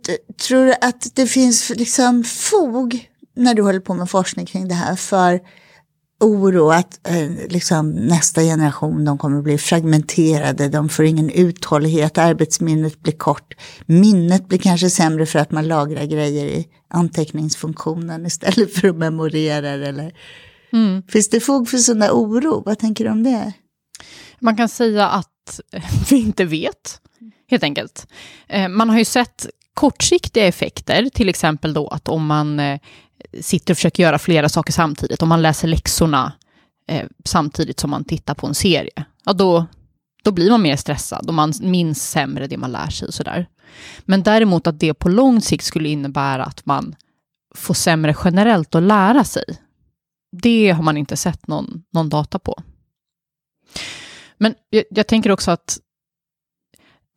tror 0.48 0.74
att 0.80 1.14
det 1.14 1.26
finns 1.26 1.70
liksom 1.70 2.24
fog 2.24 3.08
när 3.36 3.54
du 3.54 3.62
håller 3.62 3.80
på 3.80 3.94
med 3.94 4.10
forskning 4.10 4.46
kring 4.46 4.68
det 4.68 4.74
här 4.74 4.96
för 4.96 5.40
oro 6.20 6.70
att 6.70 7.08
eh, 7.08 7.30
liksom, 7.48 7.90
nästa 7.90 8.40
generation 8.40 9.04
de 9.04 9.18
kommer 9.18 9.42
bli 9.42 9.58
fragmenterade, 9.58 10.68
de 10.68 10.88
får 10.88 11.04
ingen 11.04 11.30
uthållighet, 11.30 12.18
arbetsminnet 12.18 13.02
blir 13.02 13.12
kort, 13.12 13.54
minnet 13.86 14.48
blir 14.48 14.58
kanske 14.58 14.90
sämre 14.90 15.26
för 15.26 15.38
att 15.38 15.50
man 15.50 15.68
lagrar 15.68 16.04
grejer 16.04 16.46
i 16.46 16.68
anteckningsfunktionen 16.88 18.26
istället 18.26 18.74
för 18.74 18.88
att 18.88 18.96
memorera 18.96 19.68
eller 19.68 20.12
mm. 20.72 21.02
Finns 21.02 21.28
det 21.28 21.40
fog 21.40 21.68
för 21.68 21.78
sån 21.78 21.98
där 21.98 22.10
oro? 22.10 22.62
Vad 22.66 22.78
tänker 22.78 23.04
du 23.04 23.10
om 23.10 23.22
det? 23.22 23.52
Man 24.40 24.56
kan 24.56 24.68
säga 24.68 25.08
att 25.08 25.60
vi 26.10 26.16
inte 26.16 26.44
vet, 26.44 27.00
helt 27.50 27.62
enkelt. 27.62 28.06
Eh, 28.48 28.68
man 28.68 28.90
har 28.90 28.98
ju 28.98 29.04
sett 29.04 29.46
kortsiktiga 29.74 30.46
effekter, 30.46 31.08
till 31.14 31.28
exempel 31.28 31.72
då 31.72 31.88
att 31.88 32.08
om 32.08 32.26
man 32.26 32.60
eh, 32.60 32.80
sitter 33.40 33.74
och 33.74 33.76
försöker 33.76 34.02
göra 34.02 34.18
flera 34.18 34.48
saker 34.48 34.72
samtidigt, 34.72 35.22
om 35.22 35.28
man 35.28 35.42
läser 35.42 35.68
läxorna 35.68 36.32
eh, 36.88 37.06
samtidigt 37.24 37.80
som 37.80 37.90
man 37.90 38.04
tittar 38.04 38.34
på 38.34 38.46
en 38.46 38.54
serie, 38.54 39.04
ja 39.24 39.32
då, 39.32 39.66
då 40.24 40.32
blir 40.32 40.50
man 40.50 40.62
mer 40.62 40.76
stressad 40.76 41.28
och 41.28 41.34
man 41.34 41.52
minns 41.60 42.10
sämre 42.10 42.46
det 42.46 42.56
man 42.56 42.72
lär 42.72 42.90
sig 42.90 43.08
och 43.08 43.14
sådär. 43.14 43.46
Men 44.00 44.22
däremot 44.22 44.66
att 44.66 44.80
det 44.80 44.94
på 44.94 45.08
lång 45.08 45.40
sikt 45.40 45.64
skulle 45.64 45.88
innebära 45.88 46.44
att 46.44 46.66
man 46.66 46.94
får 47.54 47.74
sämre 47.74 48.14
generellt 48.24 48.74
att 48.74 48.82
lära 48.82 49.24
sig, 49.24 49.44
det 50.42 50.70
har 50.70 50.82
man 50.82 50.96
inte 50.96 51.16
sett 51.16 51.46
någon, 51.46 51.82
någon 51.92 52.08
data 52.08 52.38
på. 52.38 52.62
Men 54.38 54.54
jag, 54.70 54.84
jag 54.90 55.06
tänker 55.06 55.30
också 55.30 55.50
att 55.50 55.78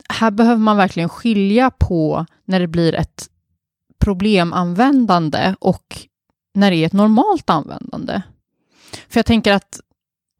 här 0.10 0.32
behöver 0.32 0.62
man 0.62 0.78
verkligen 0.78 1.10
skilja 1.10 1.72
på 1.72 2.26
när 2.46 2.60
det 2.60 2.68
blir 2.68 2.96
ett 2.96 3.28
problemanvändande 4.02 5.56
och 5.60 5.98
när 6.54 6.72
det 6.72 6.78
är 6.78 6.86
ett 6.86 6.94
normalt 6.94 7.50
användande. 7.50 8.22
För 9.10 9.20
jag 9.20 9.26
tänker 9.26 9.54
att 9.54 9.80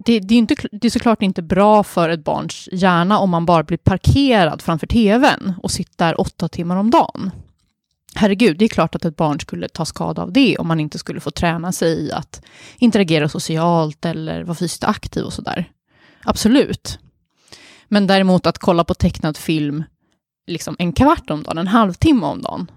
det, 0.06 0.20
det, 0.20 0.36
är 0.36 0.40
inte, 0.40 0.56
det 0.72 0.88
är 0.88 0.92
såklart 0.92 1.22
inte 1.22 1.42
bra 1.42 1.84
för 1.84 2.10
ett 2.10 2.24
barns 2.24 2.70
hjärna 2.72 3.20
om 3.20 3.30
man 3.30 3.46
bara 3.46 3.64
blir 3.64 3.78
parkerad 3.78 4.62
framför 4.62 4.88
tvn 4.88 5.54
och 5.64 5.72
sitter 5.72 6.22
åtta 6.22 6.48
timmar 6.48 6.76
om 6.76 6.92
dagen. 6.92 7.32
Herregud, 8.16 8.58
det 8.58 8.66
är 8.66 8.70
klart 8.70 8.96
att 8.96 9.06
ett 9.06 9.16
barn 9.16 9.40
skulle 9.40 9.70
ta 9.70 9.86
skada 9.86 10.22
av 10.22 10.32
det 10.32 10.58
om 10.58 10.68
man 10.68 10.80
inte 10.80 10.98
skulle 10.98 11.20
få 11.20 11.32
träna 11.32 11.72
sig 11.72 12.00
i 12.00 12.12
att 12.12 12.42
interagera 12.78 13.30
socialt 13.30 14.06
eller 14.06 14.44
vara 14.44 14.56
fysiskt 14.56 14.84
aktiv 14.84 15.24
och 15.24 15.34
sådär. 15.34 15.72
Absolut. 16.24 17.00
Men 17.88 18.08
däremot 18.08 18.48
att 18.48 18.58
kolla 18.58 18.84
på 18.84 18.94
tecknad 18.94 19.38
film 19.38 19.84
liksom 20.48 20.76
en 20.80 20.94
kvart 20.94 21.30
om 21.30 21.44
dagen, 21.44 21.58
en 21.58 21.68
halvtimme 21.68 22.26
om 22.26 22.42
dagen, 22.42 22.72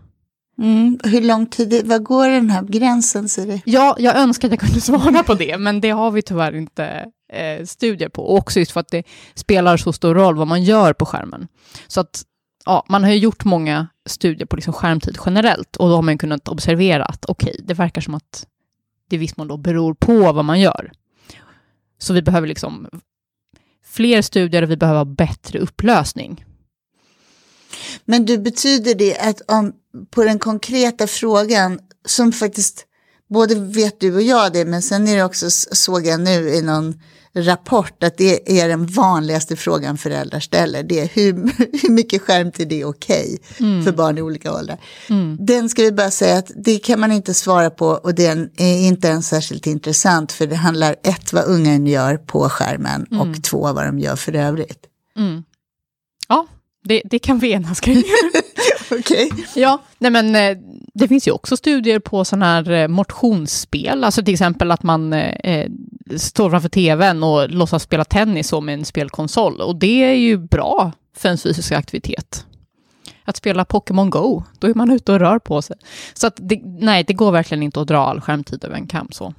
Mm. 0.59 0.99
Hur 1.05 1.21
lång 1.21 1.47
tid, 1.47 1.83
vad 1.85 2.03
går 2.03 2.29
den 2.29 2.51
här 2.51 2.63
gränsen? 2.63 3.29
Siri? 3.29 3.63
Ja, 3.65 3.97
jag 3.99 4.17
önskar 4.17 4.49
att 4.49 4.53
jag 4.53 4.61
kunde 4.61 4.81
svara 4.81 5.23
på 5.23 5.35
det, 5.35 5.59
men 5.59 5.81
det 5.81 5.91
har 5.91 6.11
vi 6.11 6.23
tyvärr 6.23 6.57
inte 6.57 7.07
eh, 7.33 7.65
studier 7.65 8.09
på. 8.09 8.23
Och 8.23 8.37
också 8.37 8.59
just 8.59 8.73
för 8.73 8.81
att 8.81 8.91
det 8.91 9.03
spelar 9.35 9.77
så 9.77 9.93
stor 9.93 10.15
roll 10.15 10.37
vad 10.37 10.47
man 10.47 10.63
gör 10.63 10.93
på 10.93 11.07
skärmen. 11.07 11.49
Så 11.87 12.01
att, 12.01 12.23
ja, 12.67 12.85
man 12.89 13.05
har 13.05 13.11
ju 13.11 13.19
gjort 13.19 13.45
många 13.45 13.89
studier 14.07 14.47
på 14.47 14.57
liksom 14.57 14.73
skärmtid 14.73 15.19
generellt, 15.27 15.77
och 15.77 15.89
då 15.89 15.95
har 15.95 16.03
man 16.03 16.19
kunnat 16.19 16.49
observera 16.49 17.05
att 17.05 17.25
okej, 17.25 17.51
okay, 17.51 17.65
det 17.67 17.75
verkar 17.75 18.01
som 18.01 18.15
att 18.15 18.47
det 19.11 19.17
i 19.17 19.19
viss 19.19 19.37
mån 19.37 19.49
då 19.49 19.57
beror 19.57 19.95
på 19.95 20.33
vad 20.33 20.45
man 20.45 20.61
gör. 20.61 20.93
Så 21.99 22.13
vi 22.13 22.23
behöver 22.23 22.49
liksom 22.49 22.89
fler 23.85 24.23
studier 24.23 24.63
och 24.63 24.71
vi 24.71 24.77
behöver 24.77 25.05
bättre 25.05 25.59
upplösning. 25.59 26.45
Men 28.05 28.25
du, 28.25 28.39
betyder 28.39 28.95
det 28.95 29.19
att 29.19 29.41
om, 29.49 29.73
på 30.11 30.25
den 30.25 30.39
konkreta 30.39 31.07
frågan, 31.07 31.79
som 32.07 32.33
faktiskt, 32.33 32.85
både 33.31 33.55
vet 33.55 34.01
du 34.01 34.15
och 34.15 34.23
jag 34.23 34.53
det, 34.53 34.65
men 34.65 34.83
sen 34.83 35.09
är 35.09 35.17
det 35.17 35.25
också, 35.25 35.51
såg 35.51 36.07
jag 36.07 36.21
nu 36.21 36.49
i 36.49 36.63
någon 36.63 36.95
rapport, 37.37 38.03
att 38.03 38.19
det 38.19 38.61
är 38.61 38.69
den 38.69 38.87
vanligaste 38.87 39.57
frågan 39.57 39.99
föräldrar 39.99 40.41
ställer. 40.41 40.83
Det 40.83 41.01
är 41.01 41.09
hur, 41.15 41.33
hur 41.83 41.91
mycket 41.91 42.23
skärmtid 42.23 42.73
är 42.73 42.85
okej 42.85 43.39
okay 43.41 43.67
mm. 43.69 43.85
för 43.85 43.93
barn 43.93 44.19
i 44.19 44.23
olika 44.23 44.53
åldrar. 44.53 44.79
Mm. 45.11 45.37
Den 45.41 45.69
ska 45.69 45.83
vi 45.83 45.93
bara 45.93 46.11
säga 46.11 46.39
att 46.39 46.51
det 46.57 46.79
kan 46.79 47.01
man 47.01 47.13
inte 47.13 47.35
svara 47.35 47.71
på 47.71 47.87
och 47.87 48.15
den 48.15 48.51
är 48.57 48.79
inte 48.79 49.09
ens 49.09 49.29
särskilt 49.29 49.67
intressant 49.67 50.33
för 50.33 50.47
det 50.47 50.57
handlar 50.57 50.97
ett 51.03 51.33
vad 51.33 51.45
ungen 51.45 51.87
gör 51.87 52.17
på 52.17 52.49
skärmen 52.49 53.07
mm. 53.11 53.21
och 53.21 53.43
två 53.43 53.73
vad 53.73 53.87
de 53.87 53.99
gör 53.99 54.17
för 54.17 54.35
övrigt. 54.35 54.87
Mm. 55.17 55.43
Ja, 56.29 56.47
det, 56.85 57.03
det 57.05 57.19
kan 57.19 57.39
vi 57.39 57.53
enas 57.53 57.81
kring. 57.81 58.03
Okej. 58.91 59.27
Okay. 59.33 59.45
Ja, 59.55 59.83
nej 59.99 60.11
men 60.11 60.37
eh, 60.37 60.57
det 60.95 61.09
finns 61.09 61.29
ju 61.29 61.33
också 61.33 61.57
studier 61.57 61.99
på 61.99 62.25
sådana 62.25 62.47
här 62.47 62.71
eh, 62.71 62.89
motionsspel, 62.89 64.05
alltså 64.05 64.25
till 64.25 64.35
exempel 64.35 64.71
att 64.71 64.83
man 64.83 65.13
eh, 65.13 65.71
står 66.17 66.51
framför 66.51 66.69
tvn 66.69 67.23
och 67.23 67.51
låtsas 67.51 67.83
spela 67.83 68.05
tennis 68.05 68.49
som 68.49 68.69
en 68.69 68.85
spelkonsol. 68.85 69.61
Och 69.61 69.77
det 69.77 70.05
är 70.05 70.15
ju 70.15 70.39
bra 70.39 70.93
för 71.17 71.29
en 71.29 71.39
fysisk 71.39 71.73
aktivitet. 71.73 72.47
Att 73.25 73.37
spela 73.37 73.65
Pokémon 73.65 74.11
Go, 74.11 74.43
då 74.59 74.67
är 74.67 74.75
man 74.75 74.91
ute 74.91 75.13
och 75.13 75.19
rör 75.19 75.39
på 75.39 75.63
sig. 75.63 75.77
Så 76.15 76.27
att 76.27 76.37
det, 76.37 76.61
nej, 76.65 77.05
det 77.05 77.13
går 77.13 77.33
verkligen 77.33 77.63
inte 77.63 77.81
att 77.81 77.89
dra 77.89 77.99
all 77.99 78.21
skärmtid 78.21 78.65
över 78.65 78.77
en 78.77 78.87
kam 78.87 79.09
så. 79.11 79.35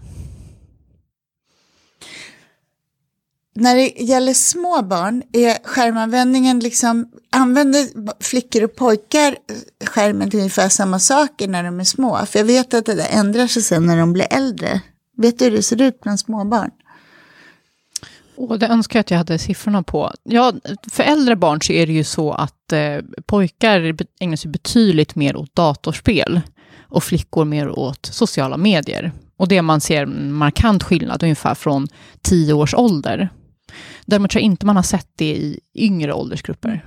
När 3.56 3.76
det 3.76 3.88
gäller 3.88 4.34
små 4.34 4.82
barn, 4.82 5.24
är 5.32 5.58
skärmanvändningen 5.64 6.60
liksom, 6.60 7.08
använder 7.32 7.88
flickor 8.24 8.64
och 8.64 8.76
pojkar 8.76 9.36
skärmen 9.86 10.30
till 10.30 10.40
ungefär 10.40 10.70
samma 10.70 11.00
saker 11.00 11.48
när 11.48 11.64
de 11.64 11.80
är 11.80 11.84
små? 11.84 12.26
För 12.26 12.40
jag 12.40 12.46
vet 12.46 12.74
att 12.74 12.86
det 12.86 12.96
där 12.96 13.08
ändrar 13.12 13.48
sig 13.48 13.62
sen 13.62 13.86
när 13.86 13.98
de 13.98 14.14
blir 14.14 14.28
äldre. 14.30 14.82
Vet 15.18 15.40
du 15.40 15.46
hur 15.46 15.52
det 15.52 15.64
ser 15.64 15.82
ut 15.82 16.02
bland 16.02 16.20
småbarn? 16.20 16.72
Och 18.38 18.60
det 18.60 18.68
önskar 18.68 19.00
jag 19.00 19.02
att 19.02 19.12
jag 19.12 19.18
hade 19.18 19.40
siffrorna 19.40 19.84
på. 19.84 20.12
Ja, 20.24 20.54
för 20.92 21.04
äldre 21.04 21.36
barn 21.36 21.62
så 21.62 21.74
är 21.74 21.88
det 21.88 21.94
ju 21.94 22.04
så 22.04 22.32
att 22.32 22.74
eh, 22.74 22.98
pojkar 23.26 23.96
ägnar 24.20 24.36
sig 24.36 24.52
betydligt 24.52 25.16
mer 25.16 25.36
åt 25.36 25.56
datorspel 25.56 26.42
och 26.82 27.04
flickor 27.04 27.46
mer 27.46 27.80
åt 27.80 28.06
sociala 28.06 28.58
medier. 28.58 29.12
Och 29.38 29.48
det 29.48 29.62
man 29.62 29.82
ser 29.82 30.04
en 30.04 30.34
markant 30.34 30.84
skillnad 30.84 31.24
ungefär 31.24 31.56
från 31.56 31.88
tio 32.22 32.54
års 32.54 32.74
ålder. 32.74 33.30
Däremot 34.06 34.32
tror 34.32 34.42
jag 34.42 34.46
inte 34.46 34.66
man 34.66 34.76
har 34.76 34.84
sett 34.84 35.10
det 35.16 35.36
i 35.36 35.60
yngre 35.76 36.14
åldersgrupper. 36.14 36.86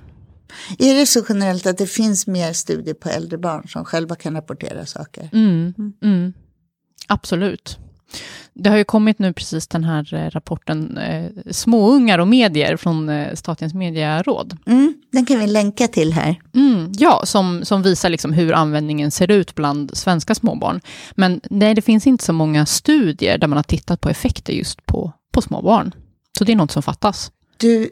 Är 0.79 0.95
det 0.95 1.07
så 1.07 1.25
generellt 1.29 1.67
att 1.67 1.79
det 1.79 1.87
finns 1.87 2.27
mer 2.27 2.53
studier 2.53 2.95
på 2.95 3.09
äldre 3.09 3.39
barn 3.39 3.69
som 3.69 3.85
själva 3.85 4.15
kan 4.15 4.35
rapportera 4.35 4.87
saker? 4.87 5.31
Mm, 5.33 5.75
mm. 5.79 5.93
mm. 6.03 6.33
Absolut. 7.07 7.79
Det 8.55 8.71
har 8.71 8.77
ju 8.77 8.85
kommit 8.85 9.19
nu 9.19 9.33
precis 9.33 9.69
den 9.69 9.85
här 9.85 10.15
eh, 10.15 10.31
rapporten 10.31 10.99
eh, 10.99 11.31
Småungar 11.51 12.19
och 12.19 12.29
medier 12.29 12.77
från 12.77 13.09
eh, 13.09 13.35
Statens 13.35 13.75
medieråd. 13.75 14.57
Mm, 14.67 14.95
den 15.13 15.27
kan 15.27 15.39
vi 15.39 15.47
länka 15.47 15.89
till 15.89 16.13
här. 16.13 16.41
Mm, 16.55 16.93
ja, 16.99 17.23
som, 17.25 17.65
som 17.65 17.83
visar 17.83 18.09
liksom 18.09 18.33
hur 18.33 18.53
användningen 18.53 19.11
ser 19.11 19.31
ut 19.31 19.55
bland 19.55 19.97
svenska 19.97 20.35
småbarn. 20.35 20.81
Men 21.15 21.41
nej, 21.51 21.75
det 21.75 21.83
finns 21.83 22.07
inte 22.07 22.25
så 22.25 22.33
många 22.33 22.67
studier 22.67 23.39
där 23.39 23.49
man 23.49 23.57
har 23.57 23.63
tittat 23.63 24.01
på 24.01 24.09
effekter 24.09 24.53
just 24.53 24.87
på, 24.87 25.13
på 25.33 25.43
småbarn. 25.43 25.93
Så 26.39 26.45
det 26.45 26.53
är 26.53 26.57
något 26.57 26.73
som 26.73 26.83
fattas. 26.83 27.33
Du, 27.57 27.91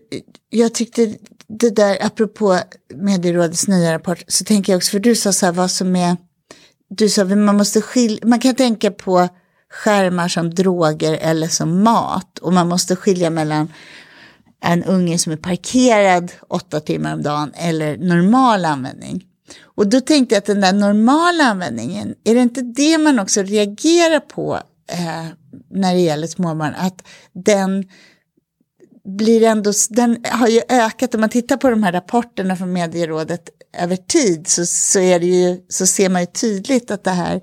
jag 0.51 0.75
tyckte 0.75 1.17
det 1.47 1.71
där, 1.71 1.99
apropå 2.01 2.59
medierådets 2.95 3.69
nya 3.69 3.95
rapport, 3.95 4.25
så 4.29 4.45
tänker 4.45 4.73
jag 4.73 4.77
också, 4.77 4.91
för 4.91 4.99
du 4.99 5.15
sa 5.15 5.33
så 5.33 5.47
här, 5.47 5.53
vad 5.53 5.71
som 5.71 5.97
är, 5.97 6.17
du 6.89 7.09
sa 7.09 7.25
man 7.25 7.57
måste 7.57 7.81
skilja, 7.81 8.27
man 8.27 8.41
kan 8.41 8.55
tänka 8.55 8.91
på 8.91 9.29
skärmar 9.71 10.29
som 10.29 10.55
droger 10.55 11.13
eller 11.13 11.49
som 11.49 11.83
mat. 11.83 12.39
Och 12.39 12.53
man 12.53 12.69
måste 12.69 12.97
skilja 12.97 13.31
mellan 13.31 13.73
en 14.61 14.85
unge 14.85 15.19
som 15.19 15.33
är 15.33 15.37
parkerad 15.37 16.33
åtta 16.49 16.81
timmar 16.81 17.15
om 17.15 17.23
dagen 17.23 17.53
eller 17.55 17.97
normal 17.97 18.65
användning. 18.65 19.25
Och 19.63 19.87
då 19.87 20.01
tänkte 20.01 20.35
jag 20.35 20.39
att 20.39 20.47
den 20.47 20.61
där 20.61 20.73
normala 20.73 21.45
användningen, 21.45 22.15
är 22.25 22.35
det 22.35 22.41
inte 22.41 22.63
det 22.63 22.99
man 22.99 23.19
också 23.19 23.43
reagerar 23.43 24.21
på 24.21 24.61
eh, 24.93 25.27
när 25.71 25.95
det 25.95 26.01
gäller 26.01 26.27
småbarn? 26.27 26.75
Att 26.75 27.03
den 27.33 27.85
blir 29.07 29.43
ändå, 29.43 29.73
den 29.91 30.19
har 30.31 30.49
ju 30.49 30.61
ökat, 30.69 31.15
om 31.15 31.21
man 31.21 31.31
tittar 31.31 31.57
på 31.57 31.71
de 31.71 31.83
här 31.83 31.93
rapporterna 31.93 32.57
från 32.57 32.73
medierådet 32.73 33.49
över 33.79 33.97
tid 33.97 34.49
så, 34.49 34.67
så, 34.67 34.99
är 34.99 35.21
det 35.21 35.27
ju, 35.27 35.61
så 35.69 35.87
ser 35.87 36.09
man 36.09 36.23
ju 36.23 36.27
tydligt 36.27 36.91
att 36.91 37.05
det 37.05 37.11
här 37.11 37.41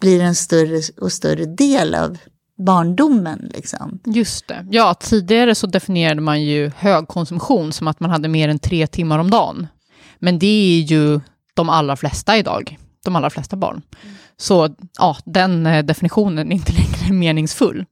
blir 0.00 0.20
en 0.20 0.34
större 0.34 0.80
och 1.00 1.12
större 1.12 1.44
del 1.44 1.94
av 1.94 2.18
barndomen. 2.66 3.50
Liksom. 3.54 4.00
Just 4.06 4.48
det. 4.48 4.66
Ja, 4.70 4.94
tidigare 4.94 5.54
så 5.54 5.66
definierade 5.66 6.20
man 6.20 6.42
ju 6.42 6.70
högkonsumtion 6.76 7.72
som 7.72 7.88
att 7.88 8.00
man 8.00 8.10
hade 8.10 8.28
mer 8.28 8.48
än 8.48 8.58
tre 8.58 8.86
timmar 8.86 9.18
om 9.18 9.30
dagen. 9.30 9.66
Men 10.18 10.38
det 10.38 10.46
är 10.46 10.80
ju 10.80 11.20
de 11.54 11.68
allra 11.68 11.96
flesta 11.96 12.36
idag, 12.36 12.78
de 13.04 13.16
allra 13.16 13.30
flesta 13.30 13.56
barn. 13.56 13.82
Mm. 14.02 14.14
Så 14.36 14.74
ja, 14.98 15.16
den 15.24 15.66
eh, 15.66 15.84
definitionen 15.84 16.52
är 16.52 16.56
inte 16.56 16.72
längre 17.02 17.12
meningsfull. 17.12 17.84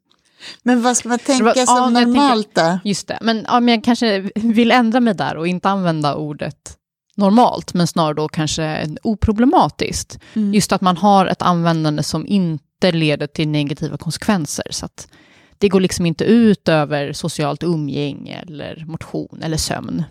Men 0.62 0.82
vad 0.82 0.96
ska 0.96 1.08
man 1.08 1.18
tänka 1.18 1.44
var, 1.44 1.54
som 1.54 1.64
ja, 1.66 1.90
normalt 1.90 2.54
tänker, 2.54 2.72
då? 2.72 2.78
Just 2.84 3.08
det, 3.08 3.18
men, 3.22 3.44
ja, 3.48 3.60
men 3.60 3.74
jag 3.74 3.84
kanske 3.84 4.30
vill 4.34 4.70
ändra 4.70 5.00
mig 5.00 5.14
där 5.14 5.36
och 5.36 5.46
inte 5.46 5.68
använda 5.68 6.14
ordet 6.14 6.78
normalt, 7.16 7.74
men 7.74 7.86
snarare 7.86 8.14
då 8.14 8.28
kanske 8.28 8.88
oproblematiskt. 9.02 10.18
Mm. 10.34 10.54
Just 10.54 10.72
att 10.72 10.80
man 10.80 10.96
har 10.96 11.26
ett 11.26 11.42
användande 11.42 12.02
som 12.02 12.26
inte 12.26 12.92
leder 12.92 13.26
till 13.26 13.48
negativa 13.48 13.96
konsekvenser. 13.96 14.66
Så 14.70 14.84
att 14.86 15.08
det 15.58 15.68
går 15.68 15.80
liksom 15.80 16.06
inte 16.06 16.24
ut 16.24 16.68
över 16.68 17.12
socialt 17.12 17.62
umgänge 17.62 18.44
eller 18.46 18.84
motion 18.86 19.42
eller 19.42 19.56
sömn. 19.56 20.04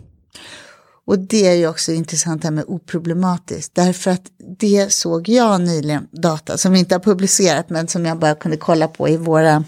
Och 1.06 1.20
det 1.20 1.48
är 1.48 1.54
ju 1.54 1.68
också 1.68 1.92
intressant 1.92 2.44
här 2.44 2.52
med 2.52 2.64
oproblematiskt. 2.68 3.76
Därför 3.76 4.12
att 4.12 4.26
det 4.60 4.94
såg 4.94 5.30
jag 5.30 5.62
nyligen, 5.62 6.08
data 6.12 6.58
som 6.58 6.72
vi 6.72 6.80
inte 6.80 6.96
har 6.96 7.00
publicerat 7.00 7.70
men 7.70 7.88
som 7.88 8.06
jag 8.06 8.20
bara 8.20 8.36
kunde 8.36 8.58
kolla 8.58 8.88
på 8.88 9.10
i 9.10 9.18
våra 9.18 9.64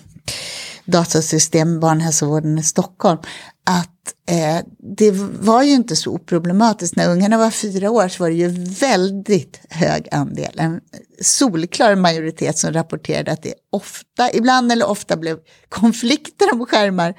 datasystem, 0.85 1.79
barnhälsovården 1.79 2.59
i 2.59 2.63
Stockholm, 2.63 3.19
att 3.65 4.13
eh, 4.29 4.65
det 4.97 5.11
var 5.39 5.63
ju 5.63 5.71
inte 5.71 5.95
så 5.95 6.11
oproblematiskt. 6.11 6.95
När 6.95 7.09
ungarna 7.09 7.37
var 7.37 7.51
fyra 7.51 7.91
år 7.91 8.07
så 8.07 8.23
var 8.23 8.29
det 8.29 8.35
ju 8.35 8.47
väldigt 8.79 9.61
hög 9.69 10.07
andel, 10.11 10.53
en 10.57 10.81
solklar 11.21 11.95
majoritet 11.95 12.57
som 12.57 12.73
rapporterade 12.73 13.31
att 13.31 13.43
det 13.43 13.53
ofta, 13.69 14.33
ibland 14.33 14.71
eller 14.71 14.87
ofta 14.87 15.17
blev 15.17 15.37
konflikter 15.69 16.53
om 16.53 16.65
skärmar 16.65 17.13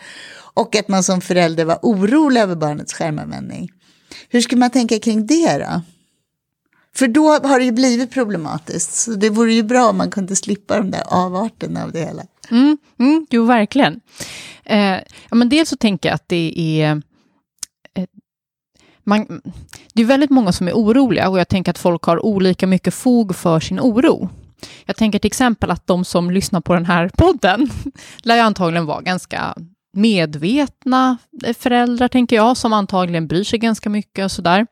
och 0.55 0.77
att 0.77 0.89
man 0.89 1.03
som 1.03 1.21
förälder 1.21 1.65
var 1.65 1.79
orolig 1.83 2.41
över 2.41 2.57
barnets 2.57 2.95
skärmanvändning. 2.95 3.71
Hur 4.29 4.41
ska 4.41 4.57
man 4.57 4.71
tänka 4.71 4.99
kring 4.99 5.27
det 5.27 5.59
då? 5.59 5.83
För 6.97 7.09
då 7.09 7.31
har 7.31 7.59
det 7.59 7.65
ju 7.65 7.73
blivit 7.73 8.11
problematiskt. 8.11 8.95
Så 8.95 9.11
det 9.11 9.31
vore 9.31 9.55
ju 9.55 9.63
bra 9.63 9.89
om 9.89 9.97
man 9.97 10.11
kunde 10.11 10.37
slippa 10.37 10.77
de 10.77 10.91
där 10.91 11.03
avarterna 11.07 11.85
av 11.85 11.93
det 11.93 12.01
hela. 12.01 12.23
Mm, 12.51 12.79
mm, 12.99 13.27
jo, 13.31 13.45
verkligen. 13.45 14.01
Eh, 14.65 14.99
ja, 15.31 15.35
men 15.35 15.49
dels 15.49 15.69
så 15.69 15.77
tänker 15.77 16.09
jag 16.09 16.15
att 16.15 16.29
det 16.29 16.55
är... 16.57 17.03
Eh, 17.95 18.07
man, 19.05 19.43
det 19.93 20.03
är 20.03 20.07
väldigt 20.07 20.31
många 20.31 20.53
som 20.53 20.69
är 20.69 20.73
oroliga 20.73 21.29
och 21.29 21.39
jag 21.39 21.49
tänker 21.49 21.71
att 21.71 21.79
folk 21.79 22.03
har 22.03 22.25
olika 22.25 22.67
mycket 22.67 22.95
fog 22.95 23.37
för 23.37 23.61
sin 23.61 23.81
oro. 23.81 24.29
Jag 24.85 24.97
tänker 24.97 25.19
till 25.19 25.29
exempel 25.29 25.71
att 25.71 25.87
de 25.87 26.05
som 26.05 26.31
lyssnar 26.31 26.61
på 26.61 26.75
den 26.75 26.87
här 26.87 27.09
podden 27.09 27.71
lär 28.23 28.35
ju 28.35 28.41
antagligen 28.41 28.87
vara 28.87 29.01
ganska 29.01 29.55
medvetna 29.93 31.19
föräldrar, 31.59 32.09
tänker 32.09 32.37
jag, 32.37 32.57
som 32.57 32.73
antagligen 32.73 33.27
bryr 33.27 33.45
sig 33.45 33.59
ganska 33.59 33.91
mycket 33.91 34.25
och 34.25 34.33
sådär. 34.33 34.67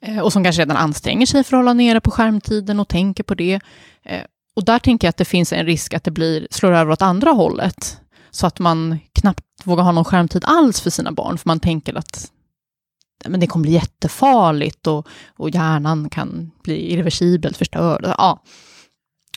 Eh, 0.00 0.18
och 0.18 0.32
som 0.32 0.44
kanske 0.44 0.62
redan 0.62 0.76
anstränger 0.76 1.26
sig 1.26 1.44
för 1.44 1.56
att 1.56 1.58
hålla 1.58 1.72
nere 1.72 2.00
på 2.00 2.10
skärmtiden 2.10 2.80
och 2.80 2.88
tänker 2.88 3.24
på 3.24 3.34
det. 3.34 3.60
Eh, 4.02 4.22
och 4.56 4.64
där 4.64 4.78
tänker 4.78 5.06
jag 5.06 5.10
att 5.10 5.16
det 5.16 5.24
finns 5.24 5.52
en 5.52 5.66
risk 5.66 5.94
att 5.94 6.04
det 6.04 6.10
blir, 6.10 6.46
slår 6.50 6.72
över 6.72 6.92
åt 6.92 7.02
andra 7.02 7.30
hållet. 7.30 7.98
Så 8.30 8.46
att 8.46 8.58
man 8.58 8.98
knappt 9.12 9.44
vågar 9.64 9.84
ha 9.84 9.92
någon 9.92 10.04
skärmtid 10.04 10.44
alls 10.46 10.80
för 10.80 10.90
sina 10.90 11.12
barn, 11.12 11.38
för 11.38 11.48
man 11.48 11.60
tänker 11.60 11.98
att 11.98 12.32
men 13.28 13.40
det 13.40 13.46
kommer 13.46 13.62
bli 13.62 13.72
jättefarligt 13.72 14.86
och, 14.86 15.08
och 15.36 15.50
hjärnan 15.50 16.10
kan 16.10 16.50
bli 16.62 16.92
irreversibelt 16.92 17.56
förstörd. 17.56 18.14
Ja. 18.18 18.42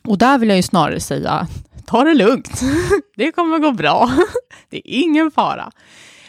Och 0.03 0.17
där 0.17 0.37
vill 0.37 0.49
jag 0.49 0.55
ju 0.55 0.63
snarare 0.63 0.99
säga, 0.99 1.47
ta 1.85 2.03
det 2.03 2.13
lugnt. 2.13 2.61
Det 3.15 3.31
kommer 3.31 3.59
gå 3.59 3.71
bra. 3.71 4.11
Det 4.69 4.77
är 4.77 5.03
ingen 5.03 5.31
fara. 5.31 5.71